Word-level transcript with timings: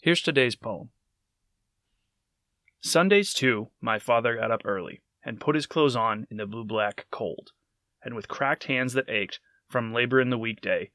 Here's 0.00 0.22
today's 0.22 0.54
poem. 0.54 0.90
Sundays, 2.80 3.34
too, 3.34 3.70
my 3.80 3.98
father 3.98 4.36
got 4.36 4.52
up 4.52 4.62
early 4.64 5.02
and 5.24 5.40
put 5.40 5.56
his 5.56 5.66
clothes 5.66 5.96
on 5.96 6.26
in 6.30 6.36
the 6.36 6.46
blue 6.46 6.64
black 6.64 7.06
cold, 7.10 7.50
and 8.04 8.14
with 8.14 8.28
cracked 8.28 8.64
hands 8.64 8.92
that 8.92 9.10
ached 9.10 9.40
from 9.68 9.92
labor 9.92 10.20
in 10.20 10.30
the 10.30 10.38
weekday, 10.38 10.92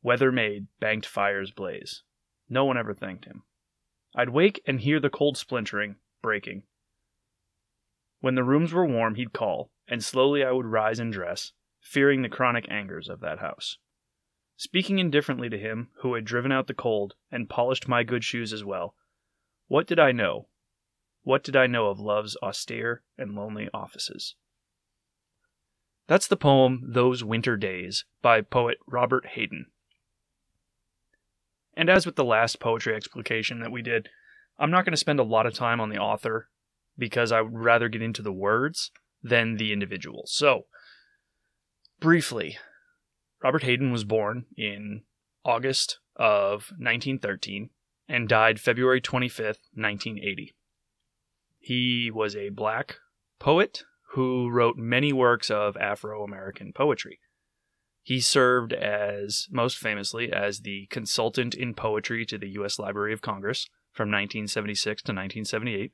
weather 0.00 0.30
made, 0.30 0.68
banked 0.78 1.06
fires 1.06 1.50
blaze. 1.50 2.04
No 2.48 2.64
one 2.64 2.78
ever 2.78 2.94
thanked 2.94 3.24
him. 3.24 3.42
I'd 4.14 4.30
wake 4.30 4.62
and 4.64 4.80
hear 4.80 5.00
the 5.00 5.10
cold 5.10 5.36
splintering, 5.36 5.96
breaking. 6.22 6.62
When 8.20 8.36
the 8.36 8.44
rooms 8.44 8.72
were 8.72 8.86
warm, 8.86 9.16
he'd 9.16 9.32
call, 9.32 9.72
and 9.88 10.04
slowly 10.04 10.44
I 10.44 10.52
would 10.52 10.66
rise 10.66 11.00
and 11.00 11.12
dress, 11.12 11.50
fearing 11.80 12.22
the 12.22 12.28
chronic 12.28 12.66
angers 12.70 13.08
of 13.08 13.20
that 13.20 13.40
house. 13.40 13.78
Speaking 14.60 14.98
indifferently 14.98 15.48
to 15.48 15.58
him 15.58 15.88
who 16.00 16.12
had 16.12 16.26
driven 16.26 16.52
out 16.52 16.66
the 16.66 16.74
cold 16.74 17.14
and 17.32 17.48
polished 17.48 17.88
my 17.88 18.02
good 18.02 18.22
shoes 18.22 18.52
as 18.52 18.62
well, 18.62 18.94
what 19.68 19.86
did 19.86 19.98
I 19.98 20.12
know? 20.12 20.48
What 21.22 21.42
did 21.42 21.56
I 21.56 21.66
know 21.66 21.86
of 21.86 21.98
love's 21.98 22.36
austere 22.42 23.02
and 23.16 23.34
lonely 23.34 23.70
offices? 23.72 24.34
That's 26.08 26.26
the 26.26 26.36
poem 26.36 26.82
Those 26.86 27.24
Winter 27.24 27.56
Days 27.56 28.04
by 28.20 28.42
poet 28.42 28.76
Robert 28.86 29.28
Hayden. 29.28 29.68
And 31.72 31.88
as 31.88 32.04
with 32.04 32.16
the 32.16 32.22
last 32.22 32.60
poetry 32.60 32.94
explication 32.94 33.60
that 33.60 33.72
we 33.72 33.80
did, 33.80 34.10
I'm 34.58 34.70
not 34.70 34.84
going 34.84 34.92
to 34.92 34.98
spend 34.98 35.20
a 35.20 35.22
lot 35.22 35.46
of 35.46 35.54
time 35.54 35.80
on 35.80 35.88
the 35.88 35.96
author 35.96 36.50
because 36.98 37.32
I 37.32 37.40
would 37.40 37.58
rather 37.58 37.88
get 37.88 38.02
into 38.02 38.20
the 38.20 38.30
words 38.30 38.90
than 39.22 39.56
the 39.56 39.72
individual. 39.72 40.24
So, 40.26 40.66
briefly, 41.98 42.58
Robert 43.42 43.62
Hayden 43.62 43.90
was 43.90 44.04
born 44.04 44.46
in 44.56 45.02
August 45.44 45.98
of 46.16 46.70
1913 46.76 47.70
and 48.08 48.28
died 48.28 48.60
February 48.60 49.00
25th, 49.00 49.62
1980. 49.72 50.54
He 51.58 52.10
was 52.10 52.36
a 52.36 52.50
black 52.50 52.96
poet 53.38 53.84
who 54.12 54.50
wrote 54.50 54.76
many 54.76 55.12
works 55.12 55.50
of 55.50 55.76
Afro 55.76 56.24
American 56.24 56.72
poetry. 56.72 57.20
He 58.02 58.20
served 58.20 58.72
as, 58.72 59.46
most 59.50 59.78
famously, 59.78 60.32
as 60.32 60.60
the 60.60 60.86
consultant 60.90 61.54
in 61.54 61.74
poetry 61.74 62.26
to 62.26 62.38
the 62.38 62.48
U.S. 62.50 62.78
Library 62.78 63.12
of 63.12 63.22
Congress 63.22 63.68
from 63.92 64.08
1976 64.08 65.02
to 65.02 65.12
1978. 65.12 65.92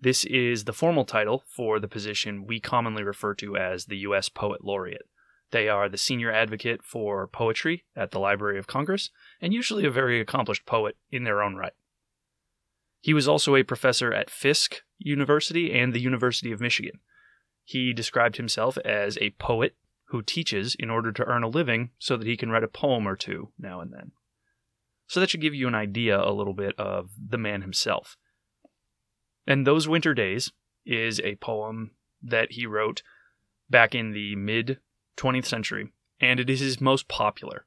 This 0.00 0.24
is 0.26 0.64
the 0.64 0.72
formal 0.72 1.04
title 1.04 1.44
for 1.48 1.80
the 1.80 1.88
position 1.88 2.44
we 2.46 2.60
commonly 2.60 3.02
refer 3.02 3.34
to 3.36 3.56
as 3.56 3.86
the 3.86 3.98
U.S. 3.98 4.28
Poet 4.28 4.64
Laureate. 4.64 5.08
They 5.54 5.68
are 5.68 5.88
the 5.88 5.96
senior 5.96 6.32
advocate 6.32 6.82
for 6.82 7.28
poetry 7.28 7.84
at 7.94 8.10
the 8.10 8.18
Library 8.18 8.58
of 8.58 8.66
Congress, 8.66 9.10
and 9.40 9.54
usually 9.54 9.86
a 9.86 9.90
very 9.90 10.18
accomplished 10.18 10.66
poet 10.66 10.96
in 11.12 11.22
their 11.22 11.44
own 11.44 11.54
right. 11.54 11.74
He 13.00 13.14
was 13.14 13.28
also 13.28 13.54
a 13.54 13.62
professor 13.62 14.12
at 14.12 14.30
Fisk 14.30 14.82
University 14.98 15.72
and 15.72 15.92
the 15.92 16.00
University 16.00 16.50
of 16.50 16.60
Michigan. 16.60 16.98
He 17.62 17.92
described 17.92 18.36
himself 18.36 18.76
as 18.78 19.16
a 19.20 19.30
poet 19.38 19.76
who 20.06 20.22
teaches 20.22 20.74
in 20.74 20.90
order 20.90 21.12
to 21.12 21.24
earn 21.24 21.44
a 21.44 21.48
living 21.48 21.90
so 22.00 22.16
that 22.16 22.26
he 22.26 22.36
can 22.36 22.50
write 22.50 22.64
a 22.64 22.68
poem 22.68 23.06
or 23.06 23.14
two 23.14 23.52
now 23.56 23.80
and 23.80 23.92
then. 23.92 24.10
So 25.06 25.20
that 25.20 25.30
should 25.30 25.40
give 25.40 25.54
you 25.54 25.68
an 25.68 25.74
idea 25.76 26.20
a 26.20 26.34
little 26.34 26.54
bit 26.54 26.74
of 26.80 27.10
the 27.28 27.38
man 27.38 27.62
himself. 27.62 28.16
And 29.46 29.64
Those 29.64 29.86
Winter 29.86 30.14
Days 30.14 30.50
is 30.84 31.20
a 31.20 31.36
poem 31.36 31.92
that 32.20 32.50
he 32.50 32.66
wrote 32.66 33.04
back 33.70 33.94
in 33.94 34.10
the 34.10 34.34
mid 34.34 34.80
20th 35.16 35.46
century, 35.46 35.92
and 36.20 36.40
it 36.40 36.50
is 36.50 36.60
his 36.60 36.80
most 36.80 37.08
popular. 37.08 37.66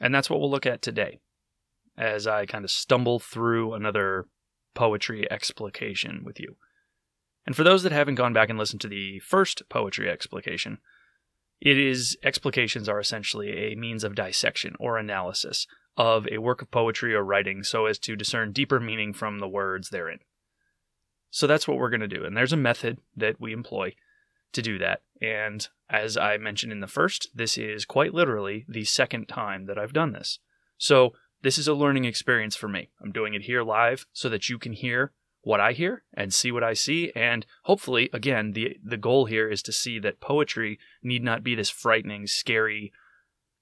And 0.00 0.14
that's 0.14 0.30
what 0.30 0.40
we'll 0.40 0.50
look 0.50 0.66
at 0.66 0.82
today 0.82 1.20
as 1.96 2.26
I 2.26 2.46
kind 2.46 2.64
of 2.64 2.70
stumble 2.70 3.18
through 3.18 3.74
another 3.74 4.26
poetry 4.74 5.30
explication 5.30 6.22
with 6.24 6.40
you. 6.40 6.56
And 7.46 7.56
for 7.56 7.64
those 7.64 7.82
that 7.82 7.92
haven't 7.92 8.14
gone 8.14 8.32
back 8.32 8.48
and 8.48 8.58
listened 8.58 8.80
to 8.82 8.88
the 8.88 9.18
first 9.20 9.62
poetry 9.68 10.08
explication, 10.08 10.78
it 11.60 11.76
is 11.76 12.16
explications 12.22 12.88
are 12.88 13.00
essentially 13.00 13.50
a 13.50 13.76
means 13.76 14.04
of 14.04 14.14
dissection 14.14 14.76
or 14.78 14.96
analysis 14.96 15.66
of 15.96 16.26
a 16.30 16.38
work 16.38 16.62
of 16.62 16.70
poetry 16.70 17.14
or 17.14 17.22
writing 17.22 17.62
so 17.62 17.86
as 17.86 17.98
to 17.98 18.16
discern 18.16 18.52
deeper 18.52 18.80
meaning 18.80 19.12
from 19.12 19.38
the 19.38 19.48
words 19.48 19.90
therein. 19.90 20.20
So 21.30 21.46
that's 21.46 21.68
what 21.68 21.76
we're 21.76 21.90
going 21.90 22.00
to 22.00 22.08
do. 22.08 22.24
And 22.24 22.36
there's 22.36 22.52
a 22.52 22.58
method 22.58 22.98
that 23.16 23.40
we 23.40 23.52
employ 23.52 23.94
to 24.52 24.62
do 24.62 24.78
that. 24.78 25.02
And 25.20 25.66
as 25.88 26.16
I 26.16 26.36
mentioned 26.38 26.72
in 26.72 26.80
the 26.80 26.86
first, 26.86 27.28
this 27.34 27.58
is 27.58 27.84
quite 27.84 28.14
literally 28.14 28.64
the 28.68 28.84
second 28.84 29.26
time 29.26 29.66
that 29.66 29.78
I've 29.78 29.92
done 29.92 30.12
this. 30.12 30.38
So 30.78 31.14
this 31.42 31.58
is 31.58 31.68
a 31.68 31.74
learning 31.74 32.04
experience 32.04 32.56
for 32.56 32.68
me. 32.68 32.90
I'm 33.02 33.12
doing 33.12 33.34
it 33.34 33.42
here 33.42 33.62
live 33.62 34.06
so 34.12 34.28
that 34.28 34.48
you 34.48 34.58
can 34.58 34.72
hear 34.72 35.12
what 35.42 35.60
I 35.60 35.72
hear 35.72 36.02
and 36.12 36.32
see 36.32 36.52
what 36.52 36.64
I 36.64 36.74
see. 36.74 37.12
And 37.14 37.46
hopefully, 37.64 38.10
again, 38.12 38.52
the, 38.52 38.76
the 38.82 38.96
goal 38.96 39.24
here 39.26 39.48
is 39.48 39.62
to 39.64 39.72
see 39.72 39.98
that 40.00 40.20
poetry 40.20 40.78
need 41.02 41.22
not 41.22 41.42
be 41.42 41.54
this 41.54 41.70
frightening, 41.70 42.26
scary 42.26 42.92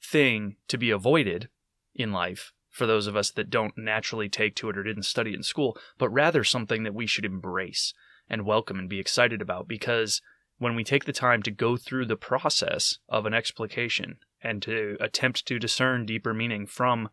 thing 0.03 0.56
to 0.69 0.78
be 0.78 0.91
avoided 0.91 1.49
in 1.94 2.12
life 2.12 2.53
for 2.70 2.87
those 2.87 3.06
of 3.06 3.16
us 3.16 3.31
that 3.31 3.50
don't 3.50 3.76
naturally 3.76 4.28
take 4.28 4.55
to 4.56 4.70
it 4.70 4.78
or 4.78 4.82
didn't 4.82 5.03
study 5.05 5.32
it 5.32 5.37
in 5.37 5.43
school, 5.43 5.76
but 5.99 6.09
rather 6.10 6.44
something 6.44 6.82
that 6.84 6.94
we 6.94 7.06
should 7.06 7.25
embrace 7.25 7.94
and 8.28 8.44
welcome 8.44 8.78
and 8.78 8.88
be 8.88 9.00
excited 9.00 9.41
about 9.41 9.66
because 9.66 10.20
when 10.58 10.74
we 10.74 10.84
take 10.84 11.04
the 11.04 11.12
time 11.12 11.42
to 11.42 11.50
go 11.50 11.76
through 11.76 12.06
the 12.06 12.16
process 12.16 12.98
of 13.08 13.26
an 13.26 13.34
explication 13.34 14.19
and 14.42 14.60
to 14.62 14.96
attempt 15.00 15.46
to 15.46 15.58
discern 15.58 16.06
deeper 16.06 16.34
meaning 16.34 16.66
from 16.66 17.08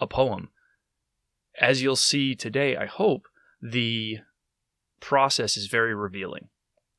a 0.00 0.06
poem, 0.06 0.50
as 1.60 1.82
you'll 1.82 1.96
see 1.96 2.34
today, 2.34 2.76
I 2.76 2.86
hope, 2.86 3.26
the 3.62 4.18
process 5.00 5.56
is 5.56 5.66
very 5.66 5.94
revealing. 5.94 6.48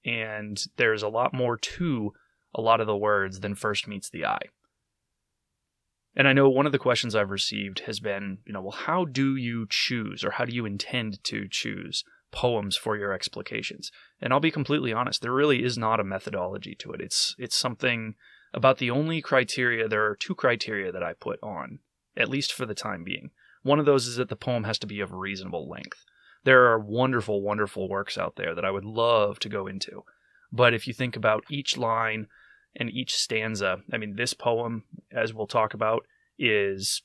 And 0.06 0.62
there's 0.78 1.04
a 1.04 1.10
lot 1.10 1.34
more 1.34 1.58
to 1.58 2.14
a 2.54 2.62
lot 2.62 2.82
of 2.82 2.88
the 2.88 2.98
words 2.98 3.40
than 3.40 3.56
first 3.56 3.88
meets 3.88 4.10
the 4.10 4.26
eye. 4.26 4.50
And 6.16 6.28
I 6.28 6.34
know 6.34 6.50
one 6.50 6.66
of 6.66 6.72
the 6.72 6.80
questions 6.80 7.16
I've 7.16 7.30
received 7.30 7.82
has 7.82 8.00
been, 8.00 8.40
you 8.46 8.52
know, 8.52 8.62
well, 8.62 8.72
how 8.72 9.06
do 9.06 9.36
you 9.36 9.66
choose 9.70 10.24
or 10.24 10.32
how 10.32 10.46
do 10.46 10.54
you 10.54 10.66
intend 10.66 11.24
to 11.26 11.48
choose 11.50 12.04
poems 12.32 12.76
for 12.76 12.98
your 12.98 13.14
explications? 13.14 13.92
And 14.22 14.32
I'll 14.34 14.40
be 14.40 14.52
completely 14.52 14.94
honest, 14.94 15.22
there 15.22 15.34
really 15.34 15.64
is 15.64 15.78
not 15.78 16.00
a 16.00 16.04
methodology 16.04 16.76
to 16.76 16.92
it. 16.94 17.02
It's 17.02 17.36
it's 17.38 17.58
something 17.58 18.16
about 18.54 18.78
the 18.80 18.92
only 18.92 19.22
criteria 19.22 19.88
there 19.88 20.06
are 20.06 20.16
two 20.16 20.36
criteria 20.36 20.92
that 20.92 21.04
I 21.04 21.14
put 21.14 21.40
on, 21.42 21.80
at 22.18 22.30
least 22.30 22.54
for 22.54 22.66
the 22.66 22.76
time 22.76 23.04
being. 23.04 23.32
One 23.64 23.80
of 23.80 23.86
those 23.86 24.08
is 24.08 24.16
that 24.16 24.30
the 24.30 24.36
poem 24.36 24.64
has 24.64 24.80
to 24.80 24.88
be 24.88 25.00
of 25.00 25.14
reasonable 25.14 25.70
length. 25.70 26.04
There 26.44 26.66
are 26.68 26.80
wonderful, 26.80 27.42
wonderful 27.42 27.88
works 27.88 28.18
out 28.18 28.36
there 28.36 28.56
that 28.56 28.66
I 28.66 28.72
would 28.72 28.86
love 28.86 29.40
to 29.40 29.50
go 29.50 29.68
into. 29.68 30.04
But 30.52 30.74
if 30.74 30.88
you 30.88 30.94
think 30.94 31.16
about 31.16 31.46
each 31.50 31.78
line 31.78 32.28
and 32.76 32.90
each 32.90 33.14
stanza, 33.16 33.82
I 33.94 33.98
mean, 33.98 34.16
this 34.16 34.34
poem, 34.34 34.84
as 35.12 35.34
we'll 35.34 35.48
talk 35.48 35.74
about, 35.74 36.06
is 36.40 37.04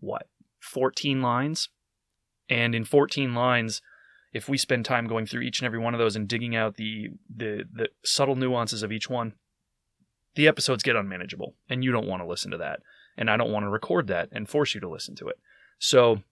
what, 0.00 0.28
14 0.60 1.20
lines? 1.20 1.68
And 2.48 2.74
in 2.74 2.84
14 2.84 3.34
lines, 3.34 3.82
if 4.34 4.48
we 4.48 4.58
spend 4.58 4.84
time 4.84 5.06
going 5.06 5.24
through 5.24 5.42
each 5.42 5.60
and 5.60 5.66
every 5.66 5.78
one 5.78 5.94
of 5.94 6.00
those 6.00 6.16
and 6.16 6.28
digging 6.28 6.56
out 6.56 6.76
the, 6.76 7.10
the, 7.34 7.64
the 7.72 7.88
subtle 8.04 8.34
nuances 8.34 8.82
of 8.82 8.90
each 8.90 9.08
one, 9.08 9.32
the 10.34 10.48
episodes 10.48 10.82
get 10.82 10.96
unmanageable. 10.96 11.54
And 11.70 11.84
you 11.84 11.92
don't 11.92 12.08
want 12.08 12.20
to 12.20 12.26
listen 12.26 12.50
to 12.50 12.58
that. 12.58 12.80
And 13.16 13.30
I 13.30 13.36
don't 13.36 13.52
want 13.52 13.62
to 13.62 13.70
record 13.70 14.08
that 14.08 14.28
and 14.32 14.48
force 14.48 14.74
you 14.74 14.80
to 14.80 14.88
listen 14.88 15.14
to 15.16 15.28
it. 15.28 15.38
So 15.78 16.22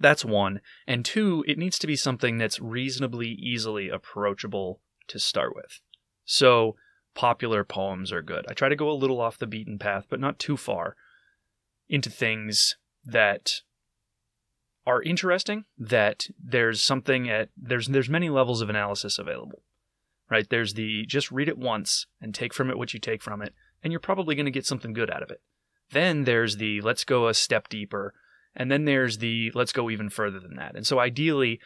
that's 0.00 0.24
one. 0.24 0.60
And 0.88 1.04
two, 1.04 1.44
it 1.46 1.56
needs 1.56 1.78
to 1.78 1.86
be 1.86 1.94
something 1.94 2.36
that's 2.36 2.60
reasonably 2.60 3.28
easily 3.28 3.88
approachable 3.88 4.80
to 5.06 5.20
start 5.20 5.54
with. 5.54 5.80
So 6.24 6.74
popular 7.14 7.62
poems 7.62 8.10
are 8.10 8.22
good. 8.22 8.44
I 8.48 8.54
try 8.54 8.68
to 8.68 8.76
go 8.76 8.90
a 8.90 8.92
little 8.92 9.20
off 9.20 9.38
the 9.38 9.46
beaten 9.46 9.78
path, 9.78 10.06
but 10.10 10.18
not 10.18 10.40
too 10.40 10.56
far 10.56 10.96
into 11.88 12.10
things 12.10 12.76
that 13.04 13.60
are 14.86 15.02
interesting 15.02 15.64
that 15.78 16.26
there's 16.42 16.80
something 16.80 17.28
at 17.28 17.48
there's 17.56 17.88
there's 17.88 18.08
many 18.08 18.28
levels 18.28 18.60
of 18.60 18.70
analysis 18.70 19.18
available 19.18 19.62
right 20.30 20.48
there's 20.50 20.74
the 20.74 21.04
just 21.06 21.32
read 21.32 21.48
it 21.48 21.58
once 21.58 22.06
and 22.20 22.34
take 22.34 22.54
from 22.54 22.70
it 22.70 22.78
what 22.78 22.94
you 22.94 23.00
take 23.00 23.22
from 23.22 23.42
it 23.42 23.54
and 23.82 23.92
you're 23.92 24.00
probably 24.00 24.34
going 24.34 24.46
to 24.46 24.52
get 24.52 24.66
something 24.66 24.92
good 24.92 25.10
out 25.10 25.22
of 25.22 25.30
it 25.30 25.40
then 25.90 26.24
there's 26.24 26.56
the 26.56 26.80
let's 26.80 27.04
go 27.04 27.28
a 27.28 27.34
step 27.34 27.68
deeper 27.68 28.14
And 28.54 28.70
then 28.70 28.86
there's 28.86 29.18
the 29.18 29.52
let's 29.54 29.72
go 29.72 29.90
even 29.90 30.08
further 30.08 30.40
than 30.40 30.56
that. 30.56 30.74
And 30.74 30.86
so 30.86 30.98
ideally, 30.98 31.60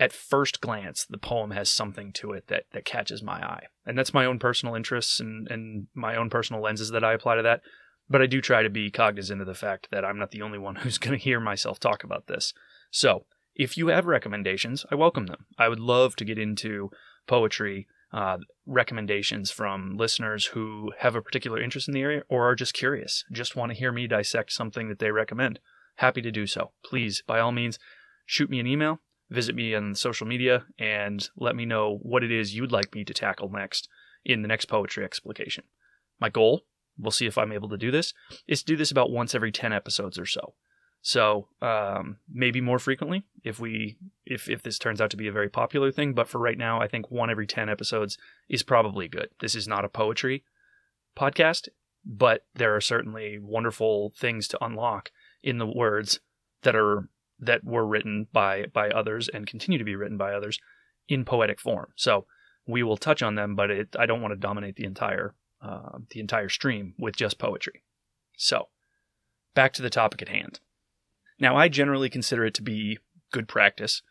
at 0.00 0.12
first 0.12 0.60
glance, 0.60 1.04
the 1.04 1.18
poem 1.18 1.52
has 1.52 1.68
something 1.68 2.12
to 2.14 2.32
it 2.32 2.48
that, 2.48 2.64
that 2.72 2.84
catches 2.84 3.22
my 3.22 3.44
eye. 3.44 3.66
And 3.86 3.96
that's 3.96 4.14
my 4.14 4.24
own 4.24 4.38
personal 4.38 4.74
interests 4.74 5.20
and, 5.20 5.46
and 5.48 5.86
my 5.94 6.16
own 6.16 6.30
personal 6.30 6.62
lenses 6.62 6.90
that 6.90 7.04
I 7.04 7.12
apply 7.12 7.36
to 7.36 7.42
that. 7.42 7.60
But 8.08 8.22
I 8.22 8.26
do 8.26 8.40
try 8.40 8.62
to 8.62 8.70
be 8.70 8.90
cognizant 8.90 9.40
of 9.40 9.46
the 9.46 9.54
fact 9.54 9.88
that 9.90 10.04
I'm 10.04 10.18
not 10.18 10.30
the 10.30 10.42
only 10.42 10.58
one 10.58 10.74
who's 10.76 10.98
going 10.98 11.16
to 11.18 11.22
hear 11.22 11.40
myself 11.40 11.80
talk 11.80 12.04
about 12.04 12.26
this. 12.26 12.52
So 12.90 13.26
if 13.54 13.76
you 13.76 13.88
have 13.88 14.06
recommendations, 14.06 14.84
I 14.90 14.94
welcome 14.94 15.26
them. 15.26 15.46
I 15.58 15.68
would 15.68 15.80
love 15.80 16.16
to 16.16 16.24
get 16.24 16.38
into 16.38 16.90
poetry 17.26 17.86
uh, 18.12 18.38
recommendations 18.66 19.50
from 19.50 19.96
listeners 19.96 20.46
who 20.46 20.92
have 20.98 21.16
a 21.16 21.22
particular 21.22 21.60
interest 21.60 21.88
in 21.88 21.94
the 21.94 22.00
area 22.00 22.22
or 22.28 22.48
are 22.48 22.54
just 22.54 22.72
curious, 22.72 23.24
just 23.32 23.56
want 23.56 23.72
to 23.72 23.78
hear 23.78 23.90
me 23.90 24.06
dissect 24.06 24.52
something 24.52 24.88
that 24.88 25.00
they 25.00 25.10
recommend. 25.10 25.58
Happy 25.96 26.22
to 26.22 26.30
do 26.30 26.46
so. 26.46 26.70
Please, 26.84 27.22
by 27.26 27.40
all 27.40 27.52
means, 27.52 27.78
shoot 28.24 28.50
me 28.50 28.60
an 28.60 28.66
email, 28.66 29.00
visit 29.30 29.54
me 29.54 29.74
on 29.74 29.94
social 29.94 30.26
media, 30.26 30.64
and 30.78 31.28
let 31.36 31.56
me 31.56 31.64
know 31.64 31.98
what 32.02 32.22
it 32.22 32.30
is 32.30 32.54
you'd 32.54 32.72
like 32.72 32.94
me 32.94 33.04
to 33.04 33.14
tackle 33.14 33.50
next 33.50 33.88
in 34.24 34.42
the 34.42 34.48
next 34.48 34.66
poetry 34.66 35.04
explication. 35.04 35.64
My 36.20 36.28
goal, 36.28 36.66
we'll 36.98 37.10
see 37.10 37.26
if 37.26 37.38
I'm 37.38 37.52
able 37.52 37.68
to 37.68 37.76
do 37.76 37.90
this, 37.90 38.14
is 38.46 38.62
to 38.62 38.66
do 38.66 38.76
this 38.76 38.90
about 38.90 39.10
once 39.10 39.34
every 39.34 39.52
10 39.52 39.72
episodes 39.72 40.18
or 40.18 40.26
so. 40.26 40.54
So 41.06 41.48
um, 41.60 42.16
maybe 42.32 42.62
more 42.62 42.78
frequently 42.78 43.24
if 43.44 43.60
we 43.60 43.98
if 44.24 44.48
if 44.48 44.62
this 44.62 44.78
turns 44.78 45.02
out 45.02 45.10
to 45.10 45.18
be 45.18 45.28
a 45.28 45.32
very 45.32 45.50
popular 45.50 45.92
thing. 45.92 46.14
But 46.14 46.28
for 46.28 46.38
right 46.38 46.56
now, 46.56 46.80
I 46.80 46.88
think 46.88 47.10
one 47.10 47.28
every 47.28 47.46
ten 47.46 47.68
episodes 47.68 48.16
is 48.48 48.62
probably 48.62 49.06
good. 49.06 49.28
This 49.38 49.54
is 49.54 49.68
not 49.68 49.84
a 49.84 49.90
poetry 49.90 50.44
podcast, 51.14 51.68
but 52.06 52.46
there 52.54 52.74
are 52.74 52.80
certainly 52.80 53.38
wonderful 53.38 54.14
things 54.16 54.48
to 54.48 54.64
unlock 54.64 55.10
in 55.42 55.58
the 55.58 55.66
words 55.66 56.20
that 56.62 56.74
are 56.74 57.10
that 57.38 57.64
were 57.64 57.86
written 57.86 58.26
by 58.32 58.64
by 58.72 58.88
others 58.88 59.28
and 59.28 59.46
continue 59.46 59.78
to 59.78 59.84
be 59.84 59.96
written 59.96 60.16
by 60.16 60.32
others 60.32 60.58
in 61.06 61.26
poetic 61.26 61.60
form. 61.60 61.88
So 61.96 62.24
we 62.66 62.82
will 62.82 62.96
touch 62.96 63.22
on 63.22 63.34
them, 63.34 63.54
but 63.54 63.70
it, 63.70 63.94
I 63.98 64.06
don't 64.06 64.22
want 64.22 64.32
to 64.32 64.40
dominate 64.40 64.76
the 64.76 64.84
entire 64.84 65.34
uh, 65.64 65.98
the 66.10 66.20
entire 66.20 66.48
stream 66.48 66.94
with 66.98 67.16
just 67.16 67.38
poetry. 67.38 67.82
So 68.36 68.68
back 69.54 69.72
to 69.74 69.82
the 69.82 69.90
topic 69.90 70.20
at 70.22 70.28
hand. 70.28 70.60
Now, 71.40 71.56
I 71.56 71.68
generally 71.68 72.10
consider 72.10 72.44
it 72.44 72.54
to 72.54 72.62
be 72.62 72.98
good 73.32 73.48
practice 73.48 74.02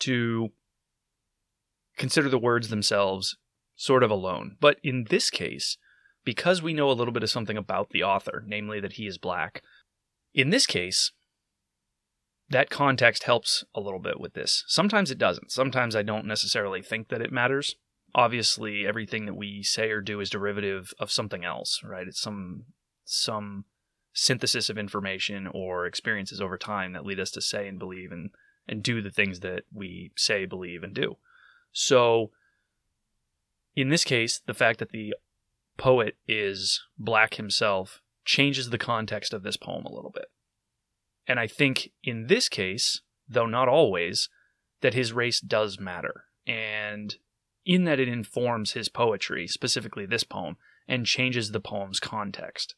to 0.00 0.50
consider 1.96 2.28
the 2.28 2.38
words 2.38 2.68
themselves 2.68 3.36
sort 3.76 4.02
of 4.02 4.10
alone. 4.10 4.56
But 4.60 4.78
in 4.82 5.06
this 5.10 5.30
case, 5.30 5.76
because 6.24 6.62
we 6.62 6.74
know 6.74 6.90
a 6.90 6.92
little 6.92 7.12
bit 7.12 7.22
of 7.22 7.30
something 7.30 7.56
about 7.56 7.90
the 7.90 8.02
author, 8.02 8.42
namely 8.46 8.80
that 8.80 8.94
he 8.94 9.06
is 9.06 9.18
black, 9.18 9.62
in 10.32 10.50
this 10.50 10.66
case, 10.66 11.12
that 12.48 12.70
context 12.70 13.24
helps 13.24 13.64
a 13.74 13.80
little 13.80 14.00
bit 14.00 14.20
with 14.20 14.34
this. 14.34 14.64
Sometimes 14.66 15.10
it 15.10 15.18
doesn't. 15.18 15.52
Sometimes 15.52 15.94
I 15.94 16.02
don't 16.02 16.26
necessarily 16.26 16.82
think 16.82 17.08
that 17.08 17.22
it 17.22 17.32
matters. 17.32 17.76
Obviously, 18.14 18.86
everything 18.86 19.26
that 19.26 19.34
we 19.34 19.62
say 19.62 19.90
or 19.90 20.00
do 20.00 20.20
is 20.20 20.30
derivative 20.30 20.92
of 20.98 21.10
something 21.10 21.44
else, 21.44 21.80
right? 21.82 22.06
It's 22.06 22.20
some 22.20 22.66
some 23.04 23.64
synthesis 24.12 24.70
of 24.70 24.78
information 24.78 25.48
or 25.52 25.86
experiences 25.86 26.40
over 26.40 26.56
time 26.56 26.92
that 26.92 27.04
lead 27.04 27.18
us 27.18 27.32
to 27.32 27.40
say 27.40 27.66
and 27.66 27.78
believe 27.78 28.12
and 28.12 28.30
and 28.66 28.82
do 28.82 29.02
the 29.02 29.10
things 29.10 29.40
that 29.40 29.64
we 29.72 30.12
say, 30.16 30.46
believe, 30.46 30.82
and 30.82 30.94
do. 30.94 31.16
So, 31.72 32.30
in 33.74 33.88
this 33.88 34.04
case, 34.04 34.40
the 34.46 34.54
fact 34.54 34.78
that 34.78 34.90
the 34.90 35.14
poet 35.76 36.16
is 36.28 36.82
black 36.98 37.34
himself 37.34 38.00
changes 38.24 38.70
the 38.70 38.78
context 38.78 39.34
of 39.34 39.42
this 39.42 39.56
poem 39.56 39.84
a 39.84 39.92
little 39.92 40.10
bit. 40.10 40.26
And 41.26 41.38
I 41.40 41.46
think 41.46 41.90
in 42.02 42.28
this 42.28 42.48
case, 42.48 43.02
though 43.28 43.46
not 43.46 43.68
always, 43.68 44.28
that 44.80 44.94
his 44.94 45.12
race 45.12 45.40
does 45.40 45.80
matter. 45.80 46.24
And 46.46 47.16
in 47.64 47.84
that 47.84 48.00
it 48.00 48.08
informs 48.08 48.72
his 48.72 48.88
poetry, 48.88 49.46
specifically 49.46 50.06
this 50.06 50.24
poem, 50.24 50.56
and 50.86 51.06
changes 51.06 51.50
the 51.50 51.60
poem's 51.60 52.00
context. 52.00 52.74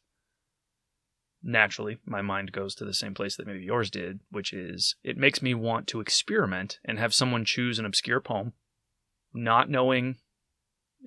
Naturally 1.43 1.99
my 2.05 2.23
mind 2.23 2.53
goes 2.53 2.75
to 2.77 2.85
the 2.85 2.95
same 2.95 3.15
place 3.15 3.37
that 3.37 3.47
maybe 3.47 3.63
yours 3.63 3.91
did, 3.91 4.21
which 4.31 4.53
is 4.53 4.97
it 5.05 5.17
makes 5.17 5.43
me 5.43 5.55
want 5.55 5.87
to 5.89 6.01
experiment 6.01 6.79
and 6.85 6.99
have 6.99 7.15
someone 7.15 7.45
choose 7.45 7.79
an 7.79 7.87
obscure 7.87 8.21
poem, 8.21 8.53
not 9.33 9.71
knowing, 9.71 10.17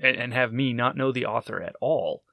and, 0.01 0.33
have 0.33 0.53
me 0.53 0.71
not 0.71 0.95
know 0.95 1.11
the 1.11 1.25
author 1.25 1.61
at 1.61 1.75
all, 1.81 2.23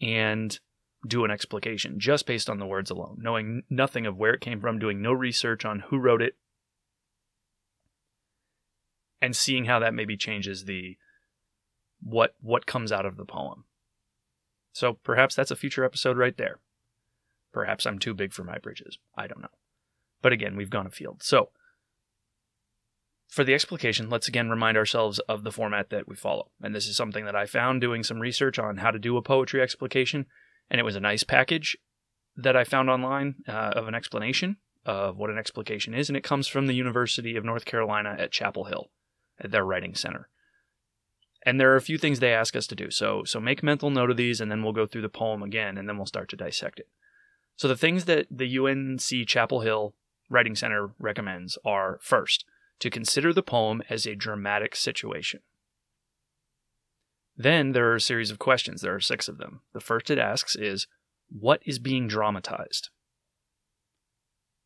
and 0.00 0.60
do 1.06 1.24
an 1.24 1.30
explication 1.30 1.98
just 1.98 2.26
based 2.26 2.50
on 2.50 2.58
the 2.58 2.66
words 2.66 2.90
alone, 2.90 3.18
knowing 3.20 3.62
nothing 3.70 4.06
of 4.06 4.16
where 4.16 4.34
it 4.34 4.40
came 4.40 4.60
from, 4.60 4.78
doing 4.78 5.00
no 5.00 5.12
research 5.12 5.64
on 5.64 5.80
who 5.88 5.98
wrote 5.98 6.22
it, 6.22 6.36
and 9.20 9.34
seeing 9.34 9.64
how 9.64 9.78
that 9.78 9.94
maybe 9.94 10.16
changes 10.16 10.64
the 10.64 10.96
what 12.02 12.34
what 12.40 12.66
comes 12.66 12.92
out 12.92 13.06
of 13.06 13.16
the 13.16 13.24
poem. 13.24 13.64
So 14.72 14.94
perhaps 14.94 15.34
that's 15.34 15.50
a 15.50 15.56
future 15.56 15.84
episode 15.84 16.18
right 16.18 16.36
there. 16.36 16.60
Perhaps 17.52 17.86
I'm 17.86 17.98
too 17.98 18.12
big 18.12 18.34
for 18.34 18.44
my 18.44 18.58
bridges. 18.58 18.98
I 19.16 19.26
don't 19.26 19.40
know. 19.40 19.48
But 20.20 20.32
again, 20.32 20.56
we've 20.56 20.70
gone 20.70 20.86
afield. 20.86 21.22
So, 21.22 21.50
for 23.28 23.44
the 23.44 23.54
explication, 23.54 24.10
let's 24.10 24.28
again 24.28 24.50
remind 24.50 24.76
ourselves 24.76 25.18
of 25.20 25.42
the 25.42 25.50
format 25.50 25.90
that 25.90 26.06
we 26.06 26.16
follow. 26.16 26.50
And 26.62 26.74
this 26.74 26.86
is 26.86 26.96
something 26.96 27.24
that 27.24 27.34
I 27.34 27.46
found 27.46 27.80
doing 27.80 28.02
some 28.02 28.20
research 28.20 28.58
on 28.58 28.78
how 28.78 28.90
to 28.90 28.98
do 28.98 29.16
a 29.16 29.22
poetry 29.22 29.62
explication. 29.62 30.26
And 30.70 30.78
it 30.78 30.84
was 30.84 30.96
a 30.96 31.00
nice 31.00 31.22
package 31.22 31.76
that 32.36 32.56
I 32.56 32.64
found 32.64 32.90
online 32.90 33.36
uh, 33.48 33.72
of 33.74 33.88
an 33.88 33.94
explanation 33.94 34.58
of 34.84 35.16
what 35.16 35.30
an 35.30 35.38
explication 35.38 35.94
is. 35.94 36.08
And 36.08 36.16
it 36.16 36.24
comes 36.24 36.46
from 36.46 36.66
the 36.66 36.74
University 36.74 37.36
of 37.36 37.44
North 37.44 37.64
Carolina 37.64 38.14
at 38.18 38.30
Chapel 38.30 38.64
Hill, 38.64 38.90
at 39.40 39.50
their 39.50 39.64
writing 39.64 39.94
center. 39.94 40.28
And 41.44 41.60
there 41.60 41.72
are 41.72 41.76
a 41.76 41.82
few 41.82 41.98
things 41.98 42.18
they 42.18 42.32
ask 42.32 42.56
us 42.56 42.66
to 42.66 42.74
do. 42.74 42.90
So, 42.90 43.22
so 43.24 43.38
make 43.38 43.62
mental 43.62 43.90
note 43.90 44.10
of 44.10 44.16
these, 44.16 44.40
and 44.40 44.50
then 44.50 44.62
we'll 44.62 44.72
go 44.72 44.86
through 44.86 45.02
the 45.02 45.08
poem 45.08 45.42
again, 45.42 45.78
and 45.78 45.88
then 45.88 45.96
we'll 45.96 46.06
start 46.06 46.28
to 46.30 46.36
dissect 46.36 46.80
it. 46.80 46.88
So 47.56 47.68
the 47.68 47.76
things 47.76 48.04
that 48.06 48.26
the 48.30 48.58
UNC 48.58 49.28
Chapel 49.28 49.60
Hill 49.60 49.94
Writing 50.28 50.56
Center 50.56 50.90
recommends 50.98 51.56
are 51.64 51.98
first, 52.02 52.44
to 52.80 52.90
consider 52.90 53.32
the 53.32 53.42
poem 53.42 53.82
as 53.88 54.06
a 54.06 54.14
dramatic 54.14 54.74
situation. 54.76 55.40
Then 57.36 57.72
there 57.72 57.90
are 57.90 57.96
a 57.96 58.00
series 58.00 58.30
of 58.30 58.38
questions. 58.38 58.80
There 58.80 58.94
are 58.94 59.00
six 59.00 59.28
of 59.28 59.38
them. 59.38 59.60
The 59.72 59.80
first 59.80 60.10
it 60.10 60.18
asks 60.18 60.56
is, 60.56 60.86
What 61.28 61.60
is 61.64 61.78
being 61.78 62.08
dramatized? 62.08 62.88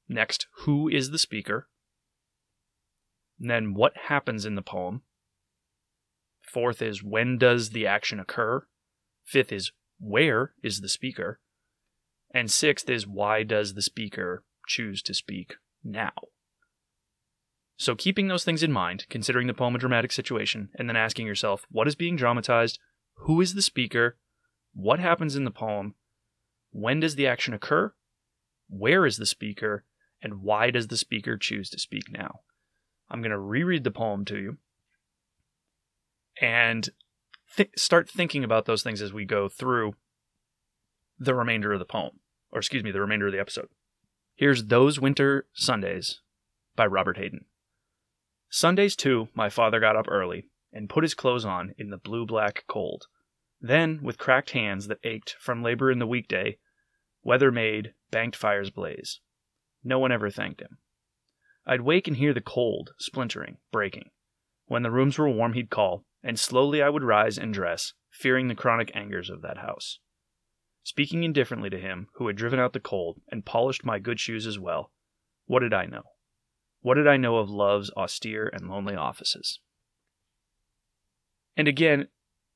Next, 0.08 0.46
who 0.62 0.88
is 0.88 1.10
the 1.10 1.18
speaker? 1.18 1.68
And 3.40 3.50
then, 3.50 3.74
what 3.74 3.96
happens 4.08 4.44
in 4.44 4.54
the 4.54 4.62
poem? 4.62 5.02
Fourth 6.42 6.82
is, 6.82 7.02
when 7.02 7.38
does 7.38 7.70
the 7.70 7.86
action 7.86 8.20
occur? 8.20 8.66
Fifth 9.24 9.50
is, 9.50 9.72
where 9.98 10.52
is 10.62 10.80
the 10.80 10.88
speaker? 10.88 11.40
And 12.34 12.50
sixth 12.50 12.88
is 12.90 13.06
why 13.06 13.42
does 13.42 13.74
the 13.74 13.82
speaker 13.82 14.44
choose 14.66 15.02
to 15.02 15.14
speak 15.14 15.54
now? 15.82 16.12
So, 17.76 17.94
keeping 17.94 18.28
those 18.28 18.44
things 18.44 18.62
in 18.62 18.72
mind, 18.72 19.06
considering 19.08 19.46
the 19.46 19.54
poem 19.54 19.74
a 19.74 19.78
dramatic 19.78 20.12
situation, 20.12 20.68
and 20.74 20.86
then 20.86 20.96
asking 20.96 21.26
yourself, 21.26 21.64
what 21.70 21.88
is 21.88 21.94
being 21.94 22.16
dramatized? 22.16 22.78
Who 23.14 23.40
is 23.40 23.54
the 23.54 23.62
speaker? 23.62 24.18
What 24.74 25.00
happens 25.00 25.34
in 25.34 25.44
the 25.44 25.50
poem? 25.50 25.94
When 26.72 27.00
does 27.00 27.14
the 27.14 27.26
action 27.26 27.54
occur? 27.54 27.94
Where 28.68 29.06
is 29.06 29.16
the 29.16 29.26
speaker? 29.26 29.84
And 30.22 30.42
why 30.42 30.70
does 30.70 30.88
the 30.88 30.96
speaker 30.98 31.38
choose 31.38 31.70
to 31.70 31.78
speak 31.78 32.10
now? 32.10 32.40
I'm 33.10 33.22
going 33.22 33.30
to 33.30 33.38
reread 33.38 33.84
the 33.84 33.90
poem 33.90 34.24
to 34.26 34.38
you 34.38 34.56
and 36.40 36.88
th- 37.56 37.70
start 37.76 38.08
thinking 38.08 38.44
about 38.44 38.66
those 38.66 38.82
things 38.82 39.02
as 39.02 39.12
we 39.12 39.24
go 39.24 39.48
through 39.48 39.94
the 41.18 41.34
remainder 41.34 41.72
of 41.72 41.78
the 41.78 41.84
poem, 41.84 42.20
or 42.50 42.58
excuse 42.58 42.82
me, 42.84 42.90
the 42.90 43.00
remainder 43.00 43.26
of 43.26 43.32
the 43.32 43.40
episode. 43.40 43.68
Here's 44.34 44.66
Those 44.66 44.98
Winter 44.98 45.46
Sundays 45.52 46.20
by 46.76 46.86
Robert 46.86 47.18
Hayden. 47.18 47.44
Sundays, 48.48 48.96
too, 48.96 49.28
my 49.34 49.50
father 49.50 49.80
got 49.80 49.96
up 49.96 50.06
early 50.08 50.46
and 50.72 50.88
put 50.88 51.04
his 51.04 51.14
clothes 51.14 51.44
on 51.44 51.74
in 51.76 51.90
the 51.90 51.98
blue 51.98 52.24
black 52.24 52.64
cold. 52.66 53.06
Then, 53.60 54.00
with 54.02 54.18
cracked 54.18 54.50
hands 54.52 54.86
that 54.86 55.04
ached 55.04 55.36
from 55.38 55.62
labor 55.62 55.90
in 55.90 55.98
the 55.98 56.06
weekday, 56.06 56.56
weather 57.22 57.52
made, 57.52 57.92
banked 58.10 58.36
fires 58.36 58.70
blaze. 58.70 59.20
No 59.84 59.98
one 59.98 60.10
ever 60.10 60.30
thanked 60.30 60.62
him. 60.62 60.78
I'd 61.70 61.82
wake 61.82 62.08
and 62.08 62.16
hear 62.16 62.34
the 62.34 62.40
cold, 62.40 62.90
splintering, 62.98 63.58
breaking. 63.70 64.10
When 64.66 64.82
the 64.82 64.90
rooms 64.90 65.16
were 65.16 65.30
warm, 65.30 65.52
he'd 65.52 65.70
call, 65.70 66.04
and 66.20 66.36
slowly 66.36 66.82
I 66.82 66.88
would 66.88 67.04
rise 67.04 67.38
and 67.38 67.54
dress, 67.54 67.92
fearing 68.10 68.48
the 68.48 68.56
chronic 68.56 68.90
angers 68.92 69.30
of 69.30 69.40
that 69.42 69.58
house. 69.58 70.00
Speaking 70.82 71.22
indifferently 71.22 71.70
to 71.70 71.78
him 71.78 72.08
who 72.14 72.26
had 72.26 72.34
driven 72.34 72.58
out 72.58 72.72
the 72.72 72.80
cold 72.80 73.20
and 73.30 73.46
polished 73.46 73.84
my 73.84 74.00
good 74.00 74.18
shoes 74.18 74.48
as 74.48 74.58
well, 74.58 74.90
what 75.46 75.60
did 75.60 75.72
I 75.72 75.86
know? 75.86 76.02
What 76.80 76.94
did 76.94 77.06
I 77.06 77.16
know 77.16 77.36
of 77.36 77.48
love's 77.48 77.92
austere 77.96 78.50
and 78.52 78.68
lonely 78.68 78.96
offices? 78.96 79.60
And 81.56 81.68
again, 81.68 82.08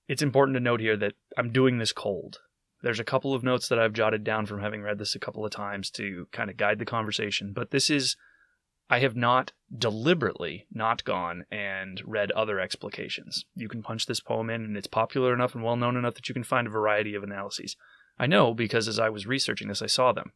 it's 0.09 0.23
important 0.23 0.57
to 0.57 0.61
note 0.61 0.81
here 0.81 0.97
that 0.97 1.13
I'm 1.39 1.53
doing 1.53 1.79
this 1.79 1.93
cold. 1.93 2.39
There's 2.83 2.99
a 2.99 3.05
couple 3.05 3.33
of 3.33 3.45
notes 3.45 3.69
that 3.69 3.79
I've 3.79 3.93
jotted 3.93 4.25
down 4.25 4.47
from 4.47 4.61
having 4.61 4.83
read 4.83 4.99
this 4.99 5.15
a 5.15 5.21
couple 5.21 5.45
of 5.45 5.53
times 5.53 5.89
to 5.93 6.27
kind 6.33 6.51
of 6.51 6.57
guide 6.57 6.81
the 6.81 6.85
conversation, 6.85 7.53
but 7.55 7.71
this 7.71 7.91
is 7.91 8.17
I 8.91 8.99
have 8.99 9.17
not 9.17 9.53
deliberately 9.77 10.67
not 10.73 11.05
gone 11.05 11.47
and 11.51 12.03
read 12.05 12.31
other 12.33 12.61
explications. 12.61 13.45
You 13.55 13.69
can 13.69 13.83
punch 13.83 14.07
this 14.07 14.21
poem 14.21 14.51
in, 14.51 14.63
and 14.63 14.77
it's 14.77 14.87
popular 14.87 15.33
enough 15.33 15.55
and 15.55 15.65
well 15.65 15.77
known 15.77 15.97
enough 15.97 16.15
that 16.15 16.29
you 16.29 16.35
can 16.35 16.45
find 16.45 16.67
a 16.67 16.71
variety 16.71 17.15
of 17.15 17.23
analyses. 17.23 17.77
I 18.19 18.27
know 18.27 18.55
because 18.55 18.87
as 18.87 18.99
I 18.99 19.09
was 19.09 19.27
researching 19.27 19.69
this, 19.69 19.83
I 19.83 19.87
saw 19.87 20.13
them. 20.13 20.33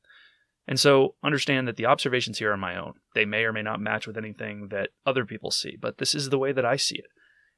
And 0.67 0.79
so 0.79 1.15
understand 1.23 1.67
that 1.69 1.77
the 1.77 1.87
observations 1.87 2.39
here 2.39 2.53
are 2.53 2.57
my 2.57 2.77
own. 2.77 2.95
They 3.15 3.25
may 3.25 3.45
or 3.45 3.53
may 3.53 3.63
not 3.63 3.81
match 3.81 4.07
with 4.07 4.19
anything 4.19 4.69
that 4.69 4.91
other 5.07 5.25
people 5.25 5.51
see, 5.51 5.77
but 5.81 5.99
this 5.99 6.15
is 6.15 6.29
the 6.29 6.39
way 6.39 6.53
that 6.53 6.65
I 6.65 6.77
see 6.77 6.97
it. 6.97 7.07